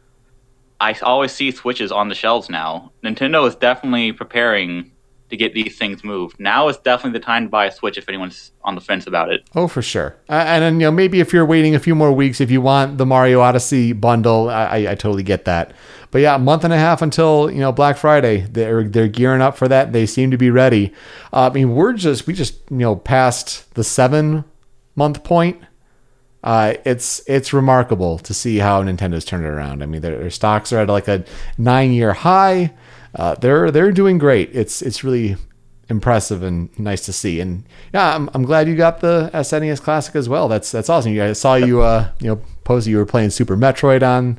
[0.80, 2.92] I always see Switches on the shelves now.
[3.02, 4.92] Nintendo is definitely preparing
[5.30, 6.38] to get these things moved.
[6.40, 9.30] Now is definitely the time to buy a Switch if anyone's on the fence about
[9.30, 9.48] it.
[9.54, 10.16] Oh, for sure.
[10.28, 12.60] Uh, and then, you know, maybe if you're waiting a few more weeks, if you
[12.60, 15.74] want the Mario Odyssey bundle, I, I, totally get that.
[16.10, 18.46] But yeah, a month and a half until you know Black Friday.
[18.50, 19.92] They're they're gearing up for that.
[19.92, 20.94] They seem to be ready.
[21.32, 24.44] Uh, I mean, we're just we just you know passed the seven
[24.96, 25.60] month point.
[26.42, 29.82] Uh, it's it's remarkable to see how Nintendo's turned it around.
[29.82, 31.24] I mean, their, their stocks are at like a
[31.56, 32.72] nine year high.
[33.14, 34.50] Uh, they're they're doing great.
[34.54, 35.36] It's it's really
[35.88, 37.40] impressive and nice to see.
[37.40, 40.48] And yeah, I'm, I'm glad you got the SNES Classic as well.
[40.48, 41.12] That's that's awesome.
[41.12, 44.38] You I saw you uh you know posted you were playing Super Metroid on,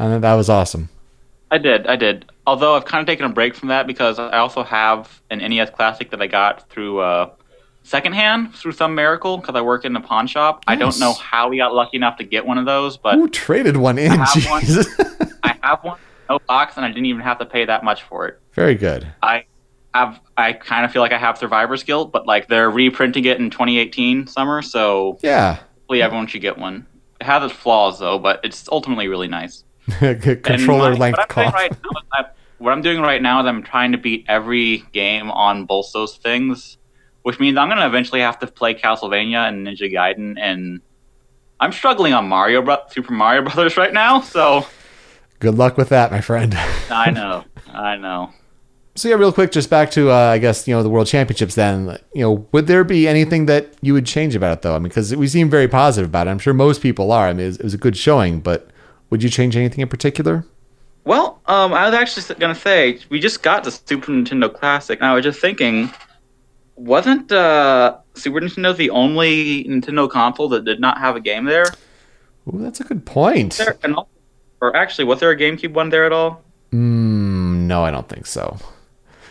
[0.00, 0.20] it.
[0.20, 0.88] that was awesome.
[1.50, 2.30] I did, I did.
[2.46, 5.70] Although I've kind of taken a break from that because I also have an NES
[5.70, 7.30] Classic that I got through uh,
[7.88, 10.62] secondhand through some miracle because I work in a pawn shop.
[10.66, 13.28] I don't know how we got lucky enough to get one of those, but Who
[13.28, 14.12] traded one in?
[14.12, 14.62] I have one.
[15.42, 18.28] I have one, no box, and I didn't even have to pay that much for
[18.28, 18.40] it.
[18.52, 19.06] Very good.
[19.22, 19.44] I
[19.94, 23.38] have, I kind of feel like I have survivor's guilt, but like they're reprinting it
[23.38, 25.54] in 2018 summer, so Yeah.
[25.56, 26.86] hopefully everyone should get one.
[27.20, 29.64] It has its flaws though, but it's ultimately really nice.
[29.98, 32.26] Controller my- length right now
[32.58, 36.16] what I'm doing right now is I'm trying to beat every game on both those
[36.16, 36.76] things,
[37.28, 40.80] which means I'm going to eventually have to play Castlevania and Ninja Gaiden, and
[41.60, 44.22] I'm struggling on Mario Bro- Super Mario Brothers right now.
[44.22, 44.64] So
[45.38, 46.54] Good luck with that, my friend.
[46.90, 48.32] I know, I know.
[48.94, 51.54] So yeah, real quick, just back to uh, I guess you know the World Championships.
[51.54, 54.74] Then you know, would there be anything that you would change about it though?
[54.74, 56.30] I mean, because we seem very positive about it.
[56.30, 57.28] I'm sure most people are.
[57.28, 58.70] I mean, it was, it was a good showing, but
[59.10, 60.46] would you change anything in particular?
[61.04, 64.98] Well, um, I was actually going to say we just got the Super Nintendo Classic,
[64.98, 65.92] and I was just thinking,
[66.78, 71.66] wasn't uh, Super Nintendo the only Nintendo console that did not have a game there?
[72.48, 73.54] Ooh, that's a good point.
[73.54, 73.96] there and
[74.60, 76.42] or actually, was there a GameCube one there at all?
[76.72, 78.58] Mm, no, I don't think so.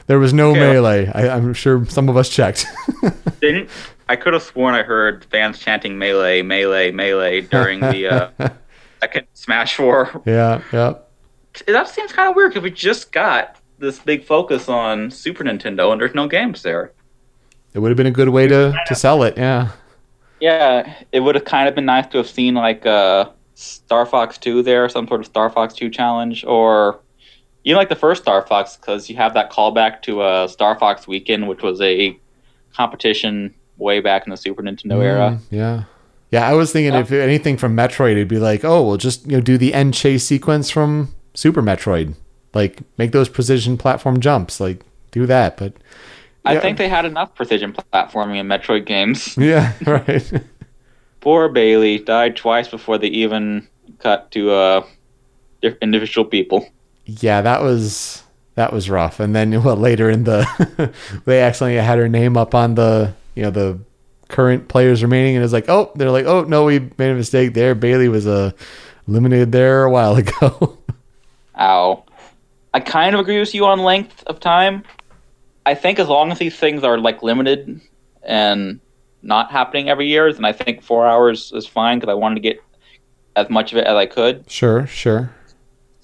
[0.08, 0.60] There was no Okay.
[0.60, 1.12] melee.
[1.14, 2.66] I, I'm sure some of us checked.
[3.42, 3.70] Didn't
[4.10, 8.08] I could have sworn I heard fans chanting melee, melee, melee during the
[8.40, 8.50] uh,
[9.02, 10.22] second Smash Four.
[10.26, 10.94] yeah, yeah.
[11.68, 15.92] That seems kind of weird because we just got this big focus on Super Nintendo
[15.92, 16.94] and there's no games there.
[17.74, 19.38] It would have been a good way to to sell it.
[19.38, 19.70] Yeah.
[20.40, 24.38] Yeah, it would have kind of been nice to have seen like uh, Star Fox
[24.38, 27.00] 2 there, some sort of Star Fox 2 challenge, or
[27.64, 31.08] even like the first Star Fox, because you have that callback to uh, Star Fox
[31.08, 32.18] Weekend, which was a
[32.74, 35.40] competition way back in the Super Nintendo era.
[35.40, 35.84] Mm, yeah.
[36.30, 39.38] Yeah, I was thinking if anything from Metroid, it'd be like, oh, we'll just you
[39.38, 42.16] know do the end chase sequence from Super Metroid,
[42.54, 45.56] like make those precision platform jumps, like do that.
[45.58, 45.74] But
[46.48, 49.38] I think they had enough precision platforming in Metroid games.
[49.38, 50.32] yeah, right.
[51.22, 53.68] Poor Bayley died twice before they even
[54.00, 54.86] cut to uh,
[55.82, 56.68] individual people.
[57.06, 58.24] yeah, that was
[58.56, 59.20] that was rough.
[59.20, 60.94] And then what later in the
[61.26, 63.80] they accidentally had her name up on the you know the
[64.28, 67.54] current players remaining, and it's like, oh, they're like, oh no, we made a mistake
[67.54, 67.76] there.
[67.76, 68.52] Bayley was uh,
[69.08, 70.78] eliminated there a while ago.
[71.60, 72.04] Ow.
[72.74, 74.84] I kind of agree with you on length of time.
[75.68, 77.82] I think as long as these things are like limited
[78.24, 78.80] and
[79.22, 82.42] not happening every year, then I think four hours is fine because I wanted to
[82.42, 82.64] get
[83.36, 84.50] as much of it as I could.
[84.50, 85.30] sure, sure.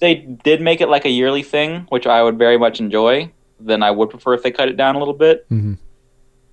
[0.00, 3.32] They did make it like a yearly thing, which I would very much enjoy.
[3.58, 5.48] Then I would prefer if they cut it down a little bit.
[5.48, 5.78] Mhm.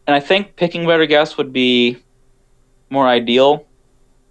[0.07, 1.97] And I think picking better guests would be
[2.89, 3.65] more ideal.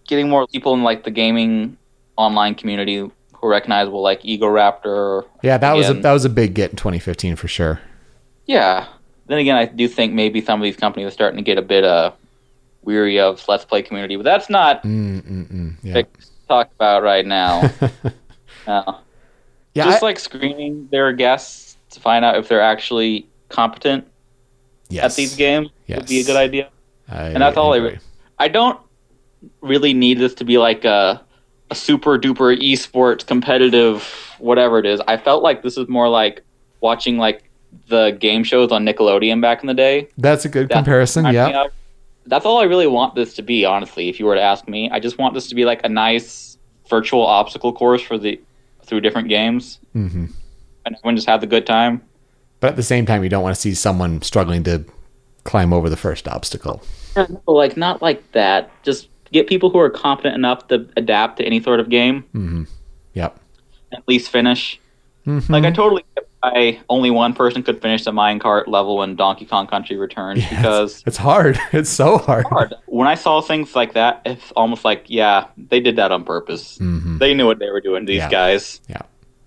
[0.09, 1.76] Getting more people in like the gaming
[2.16, 3.12] online community who
[3.43, 7.37] are recognizable, like Egoraptor, Yeah, that was a, that was a big get in 2015
[7.37, 7.81] for sure.
[8.51, 8.88] Yeah.
[9.28, 11.62] Then again, I do think maybe some of these companies are starting to get a
[11.62, 12.11] bit uh,
[12.82, 15.76] weary of Let's Play community, but that's not Mm, mm, mm.
[15.84, 16.03] Yeah.
[16.03, 16.07] to
[16.48, 17.70] talk about right now.
[18.66, 18.98] No.
[19.74, 24.07] yeah, Just I- like screening their guests to find out if they're actually competent
[24.90, 26.68] yes, at these games would be a good idea.
[27.09, 27.90] I and that's all I agree.
[27.92, 27.98] re-
[28.38, 28.78] I don't
[29.62, 31.22] really need this to be like a,
[31.70, 34.03] a super duper esports competitive
[34.38, 35.01] whatever it is.
[35.09, 36.42] I felt like this is more like
[36.80, 37.49] watching like
[37.89, 40.09] the game shows on Nickelodeon back in the day.
[40.18, 41.27] That's a good That's comparison.
[41.27, 41.66] Yeah.
[42.27, 44.09] That's all I really want this to be, honestly.
[44.09, 46.59] If you were to ask me, I just want this to be like a nice
[46.89, 48.41] virtual obstacle course for the
[48.85, 50.27] through different games, mm-hmm.
[50.85, 52.03] and everyone just have the good time.
[52.61, 54.85] But at the same time, you don't want to see someone struggling to
[55.45, 56.83] climb over the first obstacle.
[57.47, 58.71] Like not like that.
[58.83, 62.64] Just get people who are competent enough to adapt to any sort of game, Mm-hmm.
[63.14, 63.41] Yep.
[63.93, 64.79] at least finish.
[65.27, 65.49] Mhm.
[65.49, 69.47] Like I totally get why only one person could finish the minecart level in Donkey
[69.47, 71.59] Kong Country Returns Yeah, because it's hard.
[71.72, 72.47] It's so hard.
[72.47, 72.74] hard.
[72.86, 76.78] When I saw things like that, it's almost like yeah, they did that on purpose.
[76.78, 78.05] hmm They knew what they were doing.
[78.07, 78.30] These Yeah.
[78.30, 78.80] guys.
[78.88, 79.03] Yeah.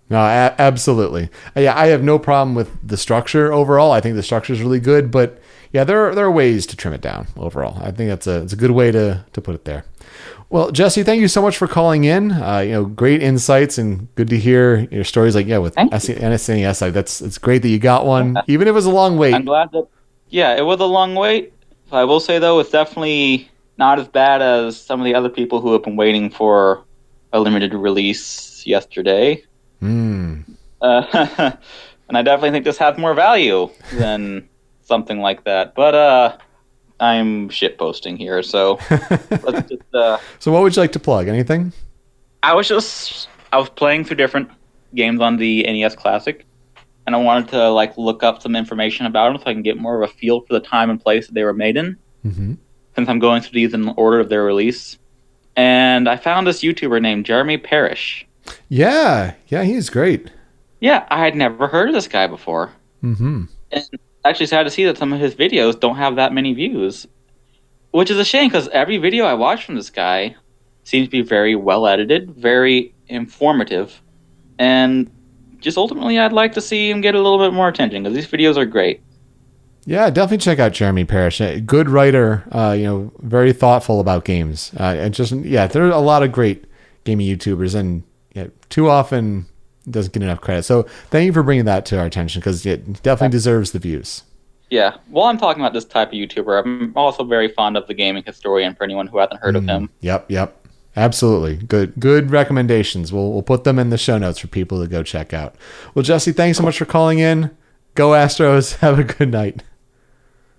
[0.09, 1.29] No, a- absolutely.
[1.55, 3.91] Yeah, I have no problem with the structure overall.
[3.91, 5.39] I think the structure is really good, but
[5.71, 7.79] yeah, there are, there are ways to trim it down overall.
[7.81, 9.85] I think that's a it's a good way to to put it there.
[10.53, 12.31] Well, Jesse, thank you so much for calling in.
[12.31, 15.33] Uh, you know, great insights and good to hear your stories.
[15.33, 18.75] Like, yeah, with NSNES, like that's it's great that you got one, even if it
[18.75, 19.33] was a long wait.
[19.33, 19.87] I'm glad that.
[20.29, 21.53] Yeah, it was a long wait.
[21.91, 23.49] I will say though, it's definitely
[23.79, 26.83] not as bad as some of the other people who have been waiting for
[27.31, 29.43] a limited release yesterday.
[29.81, 30.43] Mm.
[30.79, 31.03] Uh,
[32.09, 34.47] and I definitely think this has more value than
[34.83, 35.73] something like that.
[35.73, 36.37] But uh,
[37.03, 39.93] I'm shit posting here, so let's just.
[39.93, 41.27] Uh, so, what would you like to plug?
[41.27, 41.73] Anything?
[42.41, 44.49] I was just I was playing through different
[44.95, 46.45] games on the NES Classic,
[47.05, 49.77] and I wanted to like look up some information about them so I can get
[49.77, 51.97] more of a feel for the time and place that they were made in.
[52.21, 52.53] hmm
[52.95, 54.97] Since I'm going through these in order of their release,
[55.55, 58.25] and I found this YouTuber named Jeremy Parrish.
[58.69, 60.31] Yeah, yeah, he's great.
[60.79, 62.71] Yeah, I had never heard of this guy before.
[63.01, 63.43] hmm
[64.25, 67.05] Actually, sad to see that some of his videos don't have that many views,
[67.91, 70.35] which is a shame because every video I watch from this guy
[70.83, 74.01] seems to be very well edited, very informative,
[74.57, 75.09] and
[75.63, 78.27] just ultimately, I'd like to see him get a little bit more attention because these
[78.27, 79.01] videos are great.
[79.85, 81.41] Yeah, definitely check out Jeremy Parrish.
[81.65, 84.71] Good writer, uh, you know, very thoughtful about games.
[84.79, 86.65] Uh, and just yeah, there are a lot of great
[87.03, 88.03] gaming YouTubers, and
[88.33, 89.45] yeah, too often
[89.89, 90.63] doesn't get enough credit.
[90.63, 94.23] So thank you for bringing that to our attention because it definitely deserves the views.
[94.69, 97.93] Yeah, while I'm talking about this type of YouTuber, I'm also very fond of the
[97.93, 99.89] gaming historian for anyone who hasn't heard of mm, him.
[100.01, 101.57] Yep, yep, absolutely.
[101.57, 103.13] Good, good recommendations.
[103.13, 105.55] We'll we'll put them in the show notes for people to go check out.
[105.93, 107.55] Well, Jesse, thanks so much for calling in.
[107.93, 108.75] Go Astros.
[108.79, 109.61] Have a good night.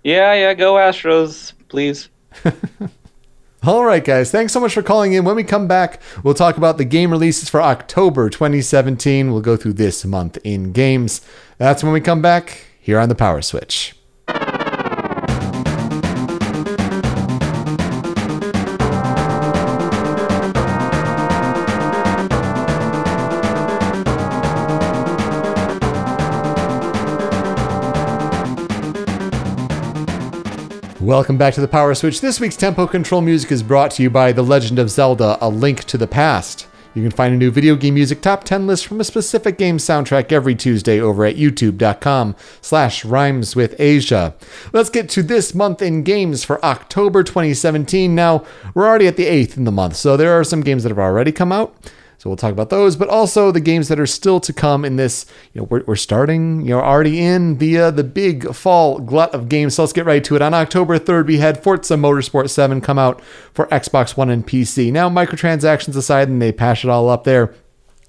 [0.03, 2.07] Yeah, yeah, go Astros, please.
[3.65, 4.29] All right, guys.
[4.29, 5.25] Thanks so much for calling in.
[5.25, 9.31] When we come back, we'll talk about the game releases for October 2017.
[9.31, 11.21] We'll go through this month in games.
[11.57, 13.94] That's when we come back here on the Power Switch.
[31.05, 32.19] Welcome back to the Power Switch.
[32.19, 35.47] This week's tempo control music is brought to you by The Legend of Zelda: A
[35.47, 36.65] Link to the Past.
[36.95, 39.77] You can find a new video game music top 10 list from a specific game
[39.77, 44.33] soundtrack every Tuesday over at youtube.com slash rhymes with Asia.
[44.73, 48.15] Let's get to this month in games for October 2017.
[48.15, 48.43] Now,
[48.73, 50.97] we're already at the 8th in the month, so there are some games that have
[50.97, 51.75] already come out.
[52.25, 54.95] So we'll talk about those, but also the games that are still to come in
[54.95, 55.27] this.
[55.53, 56.61] You know, we're, we're starting.
[56.61, 59.75] You know, already in the uh, the big fall glut of games.
[59.75, 60.41] So let's get right to it.
[60.41, 63.21] On October 3rd, we had Forza Motorsport 7 come out
[63.53, 64.91] for Xbox One and PC.
[64.91, 67.53] Now, microtransactions aside, and they patch it all up there.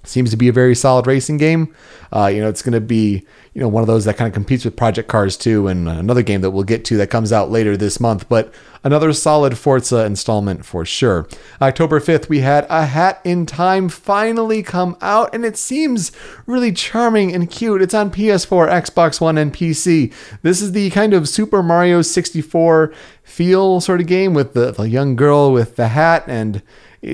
[0.06, 1.74] Seems to be a very solid racing game.
[2.12, 3.26] Uh, you know, it's going to be
[3.56, 6.22] you know one of those that kind of competes with Project Cars 2 and another
[6.22, 8.28] game that we'll get to that comes out later this month.
[8.28, 8.52] But
[8.84, 11.26] another solid Forza installment for sure.
[11.60, 16.12] October 5th, we had A Hat in Time finally come out, and it seems
[16.44, 17.82] really charming and cute.
[17.82, 20.12] It's on PS4, Xbox One, and PC.
[20.42, 22.92] This is the kind of Super Mario 64
[23.22, 26.62] feel sort of game with the, the young girl with the hat and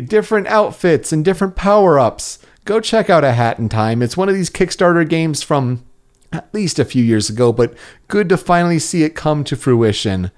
[0.06, 2.38] different outfits and different power ups.
[2.64, 4.02] Go check out A Hat in Time.
[4.02, 5.84] It's one of these Kickstarter games from
[6.32, 7.74] at least a few years ago, but
[8.08, 10.30] good to finally see it come to fruition.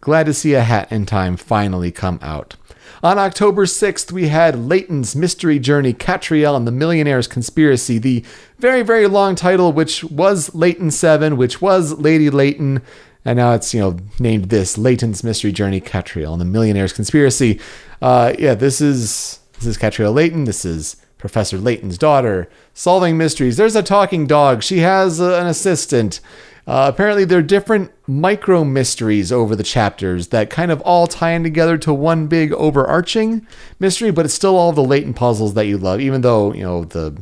[0.00, 2.56] Glad to see A Hat in Time finally come out.
[3.02, 8.24] On October 6th, we had Layton's Mystery Journey Katrielle and the Millionaire's Conspiracy, the
[8.58, 12.82] very, very long title, which was Layton 7, which was Lady Layton,
[13.24, 17.60] and now it's, you know, named this Layton's Mystery Journey Katrielle and the Millionaire's Conspiracy.
[18.00, 20.44] Uh, yeah, this is this is Katrielle Layton.
[20.44, 23.56] This is Professor Layton's daughter, solving mysteries.
[23.56, 24.62] There's a talking dog.
[24.62, 26.20] She has uh, an assistant.
[26.66, 31.30] Uh, apparently, there are different micro mysteries over the chapters that kind of all tie
[31.30, 33.46] in together to one big overarching
[33.78, 36.84] mystery, but it's still all the Layton puzzles that you love, even though, you know,
[36.84, 37.16] the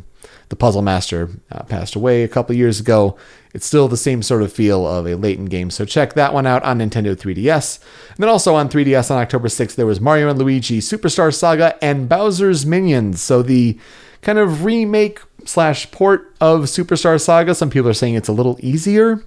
[0.48, 3.16] the puzzle master uh, passed away a couple years ago.
[3.54, 5.70] It's still the same sort of feel of a Layton game.
[5.70, 7.80] So check that one out on Nintendo 3DS.
[8.10, 11.82] And then also on 3DS on October 6th, there was Mario and Luigi Superstar Saga
[11.84, 13.20] and Bowser's Minions.
[13.20, 13.78] So the
[14.22, 17.54] kind of remake slash port of Superstar Saga.
[17.54, 19.22] Some people are saying it's a little easier.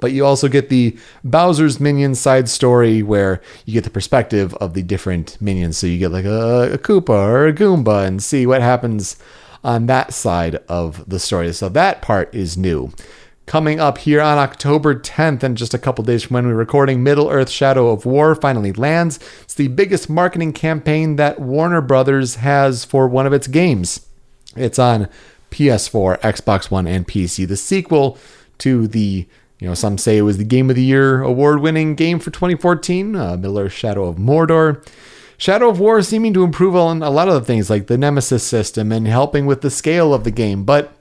[0.00, 4.74] But you also get the Bowser's Minions side story where you get the perspective of
[4.74, 5.78] the different minions.
[5.78, 9.16] So you get like a, a Koopa or a Goomba and see what happens
[9.62, 11.52] on that side of the story.
[11.52, 12.92] So that part is new.
[13.46, 17.02] Coming up here on October 10th, and just a couple days from when we're recording,
[17.02, 19.20] Middle Earth Shadow of War finally lands.
[19.42, 24.06] It's the biggest marketing campaign that Warner Brothers has for one of its games.
[24.56, 25.08] It's on
[25.50, 27.46] PS4, Xbox One, and PC.
[27.46, 28.16] The sequel
[28.58, 29.28] to the,
[29.58, 32.30] you know, some say it was the Game of the Year award winning game for
[32.30, 34.82] 2014, uh, Middle Earth Shadow of Mordor.
[35.36, 38.42] Shadow of War seeming to improve on a lot of the things like the Nemesis
[38.42, 40.93] system and helping with the scale of the game, but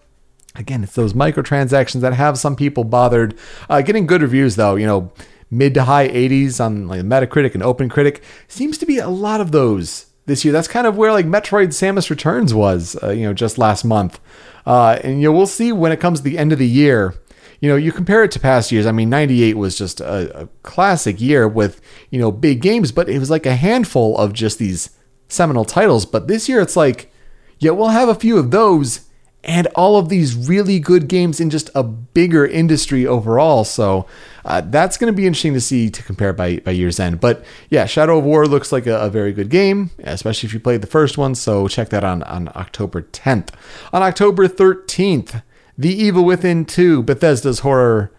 [0.56, 3.36] Again, it's those microtransactions that have some people bothered.
[3.70, 5.12] Uh, getting good reviews though, you know,
[5.50, 9.52] mid to high 80s on like Metacritic and OpenCritic seems to be a lot of
[9.52, 10.52] those this year.
[10.52, 14.20] That's kind of where like Metroid Samus Returns was, uh, you know, just last month.
[14.66, 17.16] Uh, and you know, we'll see when it comes to the end of the year.
[17.60, 18.86] You know, you compare it to past years.
[18.86, 23.08] I mean, '98 was just a, a classic year with you know big games, but
[23.08, 24.90] it was like a handful of just these
[25.30, 26.06] seminal titles.
[26.06, 27.12] But this year, it's like,
[27.60, 29.08] yeah, we'll have a few of those
[29.44, 33.64] and all of these really good games in just a bigger industry overall.
[33.64, 34.08] So
[34.46, 37.20] uh, that's going to be interesting to see to compare by, by year's end.
[37.20, 40.60] But yeah, Shadow of War looks like a, a, very good game, especially if you
[40.60, 41.36] played the first one.
[41.36, 43.50] So check that on on October 10th.
[43.92, 45.44] On October 13th,
[45.78, 48.12] The Evil Within 2, Bethesda's horror.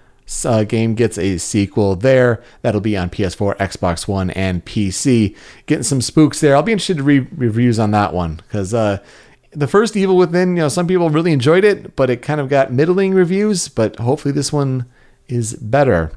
[0.43, 2.43] Uh, game gets a sequel there.
[2.63, 5.37] That'll be on PS4, Xbox One, and PC.
[5.67, 6.57] Getting some spooks there.
[6.57, 9.03] I'll be interested to read reviews on that one because uh,
[9.55, 12.49] the first Evil Within, you know, some people really enjoyed it, but it kind of
[12.49, 13.69] got middling reviews.
[13.69, 14.87] But hopefully, this one
[15.29, 16.13] is better.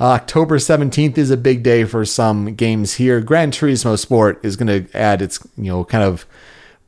[0.00, 3.20] Uh, October 17th is a big day for some games here.
[3.20, 6.26] Gran Turismo Sport is going to add its, you know, kind of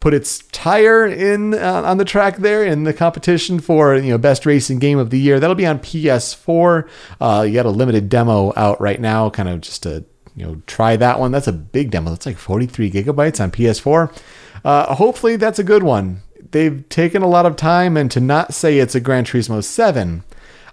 [0.01, 4.19] put its tire in uh, on the track there in the competition for you know
[4.19, 5.39] best racing game of the year.
[5.39, 6.89] That'll be on PS4.
[7.21, 10.63] Uh, you got a limited demo out right now, kind of just to you know
[10.67, 11.33] try that one.
[11.33, 12.11] That's a big demo.
[12.11, 14.17] That's like 43 gigabytes on PS4.
[14.65, 16.23] Uh, hopefully, that's a good one.
[16.51, 20.25] They've taken a lot of time, and to not say it's a Gran Turismo 7,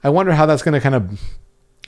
[0.03, 1.19] I wonder how that's going to kind of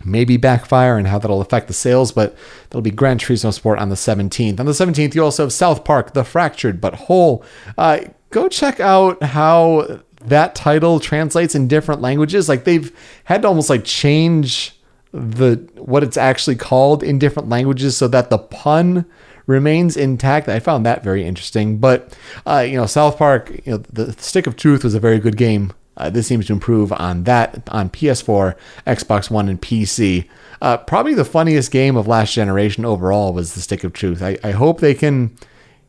[0.05, 2.35] maybe backfire and how that'll affect the sales, but
[2.69, 4.59] that'll be Gran Turismo Sport on the 17th.
[4.59, 7.43] On the 17th, you also have South Park, The Fractured But Whole.
[7.77, 12.49] Uh, go check out how that title translates in different languages.
[12.49, 12.95] Like they've
[13.25, 14.75] had to almost like change
[15.11, 19.05] the what it's actually called in different languages so that the pun
[19.49, 20.47] remains intact.
[20.47, 21.79] I found that very interesting.
[21.79, 25.19] But uh, you know, South Park, you know, the Stick of Truth was a very
[25.19, 25.73] good game.
[25.97, 28.55] Uh, this seems to improve on that on PS4,
[28.87, 30.29] Xbox One, and PC.
[30.61, 34.21] Uh, probably the funniest game of last generation overall was the Stick of Truth.
[34.21, 35.35] I, I hope they can,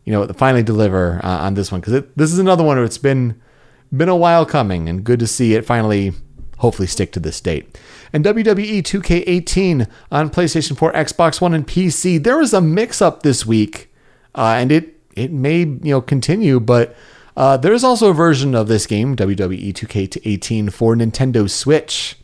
[0.05, 2.99] you know, finally deliver uh, on this one because this is another one where it's
[2.99, 3.41] been
[3.95, 6.13] been a while coming and good to see it finally,
[6.59, 7.79] hopefully, stick to this date
[8.13, 12.23] and WWE 2K18 on PlayStation 4, Xbox One, and PC.
[12.23, 13.93] There was a mix-up this week,
[14.35, 16.97] uh, and it it may you know continue, but
[17.37, 22.17] uh, there is also a version of this game, WWE 2K18, for Nintendo Switch.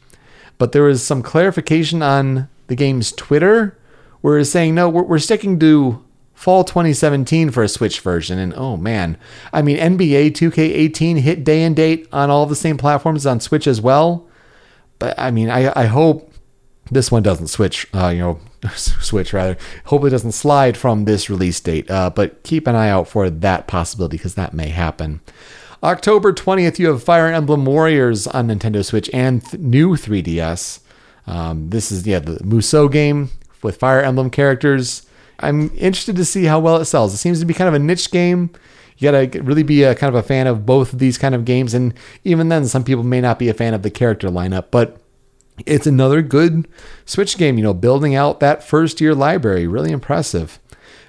[0.58, 3.78] But there was some clarification on the game's Twitter,
[4.20, 6.02] where it's saying no, we're, we're sticking to
[6.34, 8.38] fall 2017 for a Switch version.
[8.38, 9.16] And oh man,
[9.52, 13.66] I mean, NBA 2K18 hit day and date on all the same platforms on Switch
[13.66, 14.25] as well.
[14.98, 16.32] But I mean, I, I hope
[16.90, 18.40] this one doesn't switch, uh, you know,
[18.74, 19.56] switch rather.
[19.86, 21.90] Hope it doesn't slide from this release date.
[21.90, 25.20] Uh, but keep an eye out for that possibility because that may happen.
[25.82, 30.80] October 20th, you have Fire Emblem Warriors on Nintendo Switch and th- new 3DS.
[31.26, 33.30] Um, this is, yeah, the Musou game
[33.62, 35.06] with Fire Emblem characters.
[35.38, 37.12] I'm interested to see how well it sells.
[37.12, 38.50] It seems to be kind of a niche game
[38.98, 41.44] you gotta really be a kind of a fan of both of these kind of
[41.44, 41.74] games.
[41.74, 41.94] And
[42.24, 45.00] even then, some people may not be a fan of the character lineup, but
[45.64, 46.68] it's another good
[47.04, 49.66] Switch game, you know, building out that first year library.
[49.66, 50.58] Really impressive.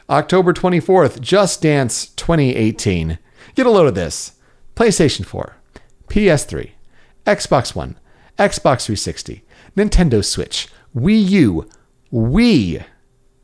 [0.09, 3.19] October 24th, Just Dance 2018.
[3.55, 4.33] Get a load of this
[4.75, 5.55] PlayStation 4,
[6.07, 6.71] PS3,
[7.25, 7.97] Xbox One,
[8.37, 9.43] Xbox 360,
[9.75, 11.69] Nintendo Switch, Wii U,
[12.13, 12.85] Wii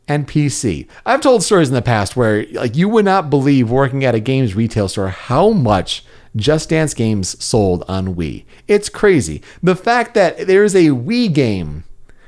[0.08, 0.88] and PC.
[1.06, 4.20] I've told stories in the past where like you would not believe working at a
[4.20, 6.04] games retail store how much
[6.36, 8.46] Just Dance games sold on Wii.
[8.68, 9.42] It's crazy.
[9.62, 11.84] The fact that there's a Wii game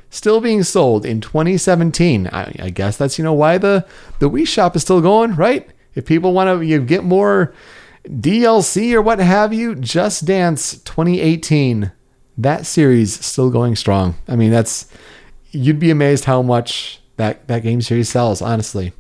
[0.09, 2.28] still being sold in 2017.
[2.28, 3.86] I, I guess that's you know why the
[4.19, 5.69] the Wii shop is still going, right?
[5.95, 7.53] If people want to you get more
[8.07, 11.91] DLC or what have you, Just Dance 2018
[12.38, 14.15] that series still going strong.
[14.28, 14.88] I mean, that's
[15.51, 18.93] you'd be amazed how much that that game series sells, honestly.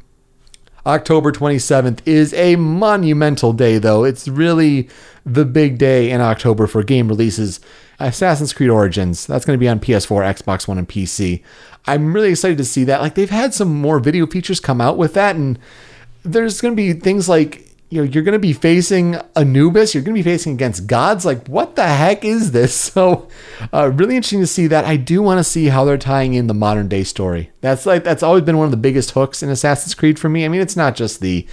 [0.85, 4.03] October 27th is a monumental day, though.
[4.03, 4.87] It's really
[5.25, 7.59] the big day in October for game releases.
[7.99, 11.41] Assassin's Creed Origins, that's going to be on PS4, Xbox One, and PC.
[11.87, 13.01] I'm really excited to see that.
[13.01, 15.57] Like, they've had some more video features come out with that, and
[16.23, 19.93] there's going to be things like you know, you're going to be facing Anubis.
[19.93, 21.23] You're going to be facing against gods.
[21.23, 22.75] Like, what the heck is this?
[22.95, 23.27] So,
[23.73, 24.85] uh, really interesting to see that.
[24.85, 27.51] I do want to see how they're tying in the modern day story.
[27.61, 30.45] That's like that's always been one of the biggest hooks in Assassin's Creed for me.
[30.45, 31.45] I mean, it's not just the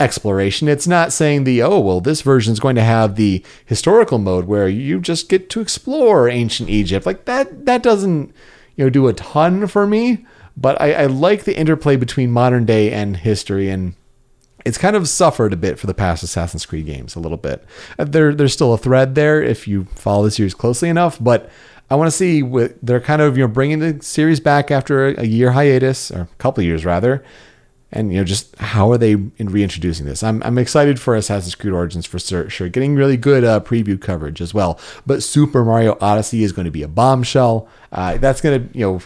[0.00, 0.68] exploration.
[0.68, 4.46] It's not saying the oh well, this version is going to have the historical mode
[4.46, 7.04] where you just get to explore ancient Egypt.
[7.04, 7.66] Like that.
[7.66, 8.34] That doesn't
[8.76, 10.24] you know do a ton for me.
[10.56, 13.94] But I, I like the interplay between modern day and history and
[14.66, 17.64] it's kind of suffered a bit for the past Assassin's Creed games, a little bit.
[17.98, 21.48] Uh, there, there's still a thread there if you follow the series closely enough, but
[21.88, 25.08] I want to see what they're kind of you know bringing the series back after
[25.08, 27.24] a year hiatus or a couple years rather,
[27.92, 30.22] and you know just how are they in reintroducing this?
[30.22, 32.68] I'm I'm excited for Assassin's Creed Origins for sure.
[32.68, 34.78] Getting really good uh, preview coverage as well.
[35.06, 37.68] But Super Mario Odyssey is going to be a bombshell.
[37.92, 39.00] Uh, that's going to you know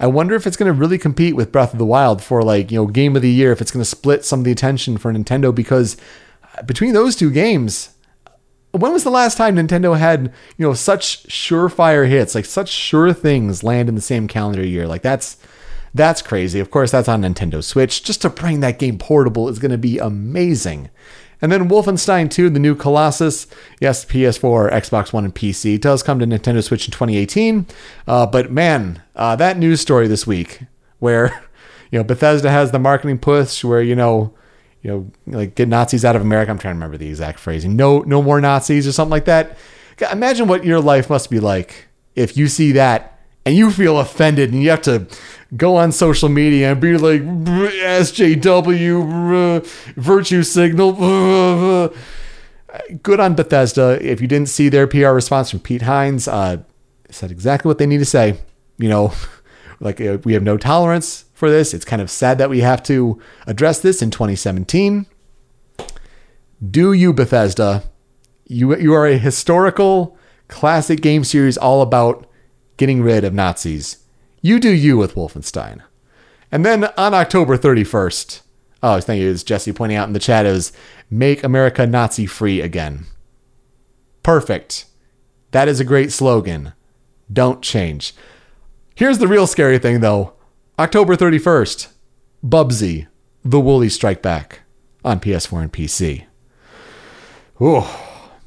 [0.00, 2.70] I wonder if it's going to really compete with Breath of the Wild for like,
[2.70, 4.98] you know, game of the year, if it's going to split some of the attention
[4.98, 5.96] for Nintendo because
[6.64, 7.90] between those two games,
[8.72, 13.12] when was the last time Nintendo had, you know, such surefire hits, like such sure
[13.12, 14.86] things land in the same calendar year?
[14.86, 15.36] Like that's
[15.96, 16.60] that's crazy.
[16.60, 18.02] Of course, that's on Nintendo Switch.
[18.02, 20.90] Just to bring that game portable is going to be amazing.
[21.42, 23.46] And then Wolfenstein 2, the new Colossus.
[23.80, 25.80] Yes, PS4, Xbox One, and PC.
[25.80, 27.66] Does come to Nintendo Switch in 2018.
[28.06, 30.62] Uh, but man, uh, that news story this week
[30.98, 31.44] where,
[31.90, 34.34] you know, Bethesda has the marketing push where, you know,
[34.82, 36.50] you know, like get Nazis out of America.
[36.50, 37.76] I'm trying to remember the exact phrasing.
[37.76, 39.58] No, no more Nazis or something like that.
[40.12, 43.15] Imagine what your life must be like if you see that
[43.46, 45.06] and you feel offended and you have to
[45.56, 48.74] go on social media and be like SJW
[49.94, 50.92] virtue signal.
[53.02, 53.98] Good on Bethesda.
[54.02, 56.58] If you didn't see their PR response from Pete Hines, uh,
[57.08, 58.40] said exactly what they need to say.
[58.78, 59.12] You know,
[59.80, 61.72] like uh, we have no tolerance for this.
[61.72, 65.06] It's kind of sad that we have to address this in 2017.
[66.68, 67.84] Do you, Bethesda?
[68.48, 70.18] You you are a historical
[70.48, 72.26] classic game series all about
[72.76, 73.98] getting rid of Nazis.
[74.40, 75.82] You do you with Wolfenstein.
[76.52, 78.42] And then on October 31st,
[78.82, 80.72] oh, thank you, as Jesse pointing out in the chat, is
[81.10, 83.06] Make America Nazi Free Again.
[84.22, 84.86] Perfect.
[85.50, 86.72] That is a great slogan.
[87.32, 88.14] Don't change.
[88.94, 90.34] Here's the real scary thing, though
[90.78, 91.88] October 31st,
[92.44, 93.06] Bubsy,
[93.44, 94.60] The Woolies Strike Back
[95.04, 96.26] on PS4 and PC.
[97.60, 98.05] Oh,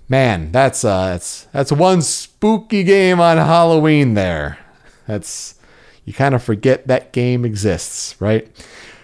[0.10, 4.60] man, that's uh, that's that's one spooky game on Halloween there.
[5.08, 5.56] That's
[6.06, 8.50] you kind of forget that game exists, right?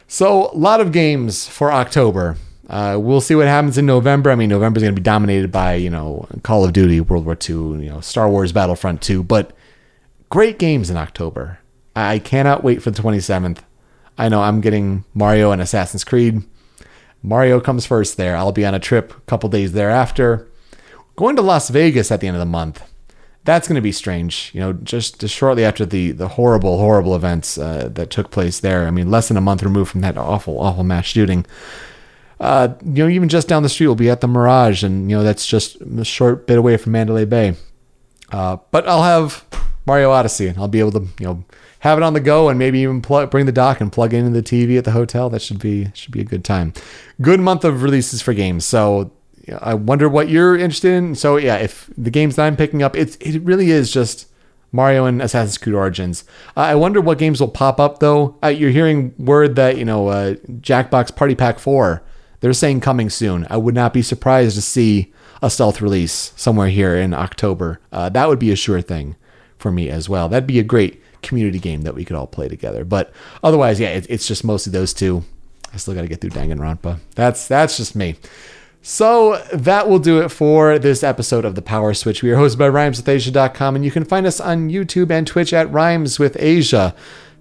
[0.07, 2.37] So, a lot of games for October.
[2.67, 4.31] Uh, we'll see what happens in November.
[4.31, 7.25] I mean, November is going to be dominated by, you know, Call of Duty, World
[7.25, 9.55] War II, you know, Star Wars Battlefront 2, but
[10.29, 11.59] great games in October.
[11.95, 13.59] I cannot wait for the 27th.
[14.17, 16.41] I know I'm getting Mario and Assassin's Creed.
[17.21, 18.35] Mario comes first there.
[18.35, 20.47] I'll be on a trip a couple days thereafter.
[21.15, 22.83] Going to Las Vegas at the end of the month
[23.45, 24.51] that's going to be strange.
[24.53, 28.59] You know, just, just shortly after the the horrible, horrible events uh, that took place
[28.59, 28.87] there.
[28.87, 31.45] I mean, less than a month removed from that awful, awful mass shooting.
[32.39, 35.15] Uh, you know, even just down the street, we'll be at the Mirage, and you
[35.15, 37.55] know that's just a short bit away from Mandalay Bay.
[38.31, 39.45] Uh, but I'll have
[39.85, 41.45] Mario Odyssey, and I'll be able to you know
[41.79, 44.17] have it on the go, and maybe even plug, bring the dock and plug it
[44.17, 45.29] into the TV at the hotel.
[45.29, 46.73] That should be should be a good time.
[47.21, 48.65] Good month of releases for games.
[48.65, 49.11] So
[49.59, 51.15] I wonder what you're interested in.
[51.15, 54.27] So yeah, if the games that I'm picking up, it's it really is just
[54.71, 56.23] Mario and Assassin's Creed Origins.
[56.57, 58.37] Uh, I wonder what games will pop up though.
[58.43, 62.03] Uh, you're hearing word that you know uh, Jackbox Party Pack Four.
[62.41, 63.47] They're saying coming soon.
[63.49, 67.79] I would not be surprised to see a stealth release somewhere here in October.
[67.91, 69.15] Uh, that would be a sure thing
[69.57, 70.29] for me as well.
[70.29, 72.85] That'd be a great community game that we could all play together.
[72.85, 73.11] But
[73.43, 75.23] otherwise, yeah, it, it's just mostly those two.
[75.73, 76.99] I still got to get through Danganronpa.
[77.15, 78.15] That's that's just me.
[78.87, 82.21] So that will do it for this episode of The Power Switch.
[82.21, 85.71] We are hosted by rhymeswithasia.com, and you can find us on YouTube and Twitch at
[85.71, 86.93] Rhymes with Asia.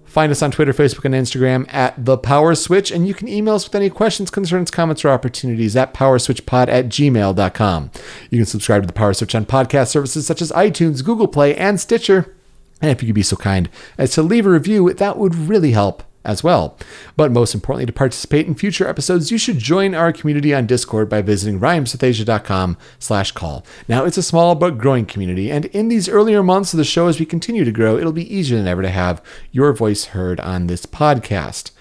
[0.05, 3.53] Find us on Twitter, Facebook, and Instagram at The Power Switch, and you can email
[3.53, 7.91] us with any questions, concerns, comments, or opportunities at powerswitchpod at gmail.com.
[8.31, 11.55] You can subscribe to The Power Switch on podcast services such as iTunes, Google Play,
[11.55, 12.35] and Stitcher.
[12.81, 13.69] And if you could be so kind
[13.99, 16.77] as to leave a review, that would really help as well.
[17.15, 21.07] But most importantly, to participate in future episodes, you should join our community on Discord
[21.09, 23.65] by visiting rhymeswithasia.com slash call.
[23.87, 27.07] Now, it's a small but growing community, and in these earlier months of the show,
[27.07, 30.39] as we continue to grow, it'll be easier than ever to have your voice heard
[30.39, 31.71] on this podcast.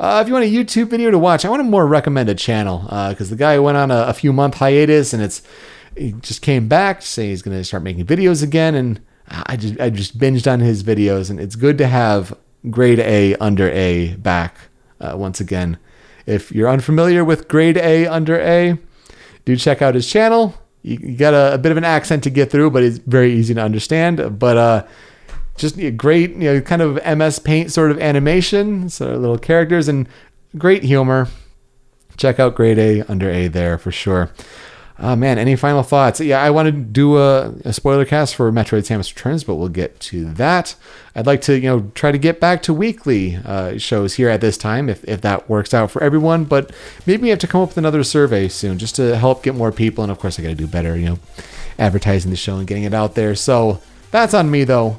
[0.00, 2.34] Uh, if you want a YouTube video to watch, I want to more recommend a
[2.34, 2.80] channel
[3.10, 5.42] because uh, the guy went on a, a few month hiatus and it's
[5.96, 9.80] he just came back saying he's going to start making videos again, and I just
[9.80, 12.36] I just binged on his videos, and it's good to have
[12.70, 14.56] grade A under A back
[15.00, 15.78] uh, once again.
[16.26, 18.78] If you're unfamiliar with grade A under A,
[19.44, 20.54] do check out his channel.
[20.82, 23.54] You, got a, a, bit of an accent to get through, but it's very easy
[23.54, 24.38] to understand.
[24.38, 24.86] But uh,
[25.56, 29.38] just know, great, you know, kind of MS Paint sort of animation, sort of little
[29.38, 30.08] characters, and
[30.58, 31.28] great humor.
[32.16, 34.30] Check out grade A under A there for sure.
[34.98, 36.20] Oh man, any final thoughts?
[36.20, 39.68] Yeah, I want to do a, a, spoiler cast for Metroid Samus Returns, but we'll
[39.68, 40.74] get to that.
[41.16, 44.42] I'd like to, you know, try to get back to weekly uh, shows here at
[44.42, 46.44] this time, if, if that works out for everyone.
[46.44, 46.72] But
[47.06, 49.72] maybe we have to come up with another survey soon, just to help get more
[49.72, 50.04] people.
[50.04, 51.18] And of course, I got to do better, you know,
[51.78, 53.34] advertising the show and getting it out there.
[53.34, 54.98] So that's on me, though.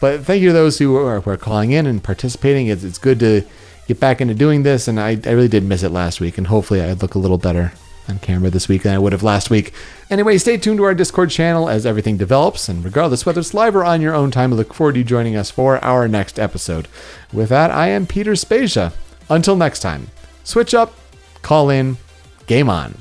[0.00, 2.68] But thank you to those who are, who are calling in and participating.
[2.68, 3.42] It's, it's good to
[3.86, 6.46] get back into doing this, and I, I really did miss it last week, and
[6.46, 7.72] hopefully I look a little better
[8.08, 9.72] on camera this week than I would have last week.
[10.10, 13.74] Anyway, stay tuned to our Discord channel as everything develops, and regardless whether it's live
[13.74, 16.38] or on your own time, I look forward to you joining us for our next
[16.38, 16.88] episode.
[17.32, 18.92] With that, I am Peter Spezia.
[19.28, 20.08] Until next time,
[20.44, 20.94] switch up,
[21.42, 21.96] call in,
[22.46, 22.94] game on.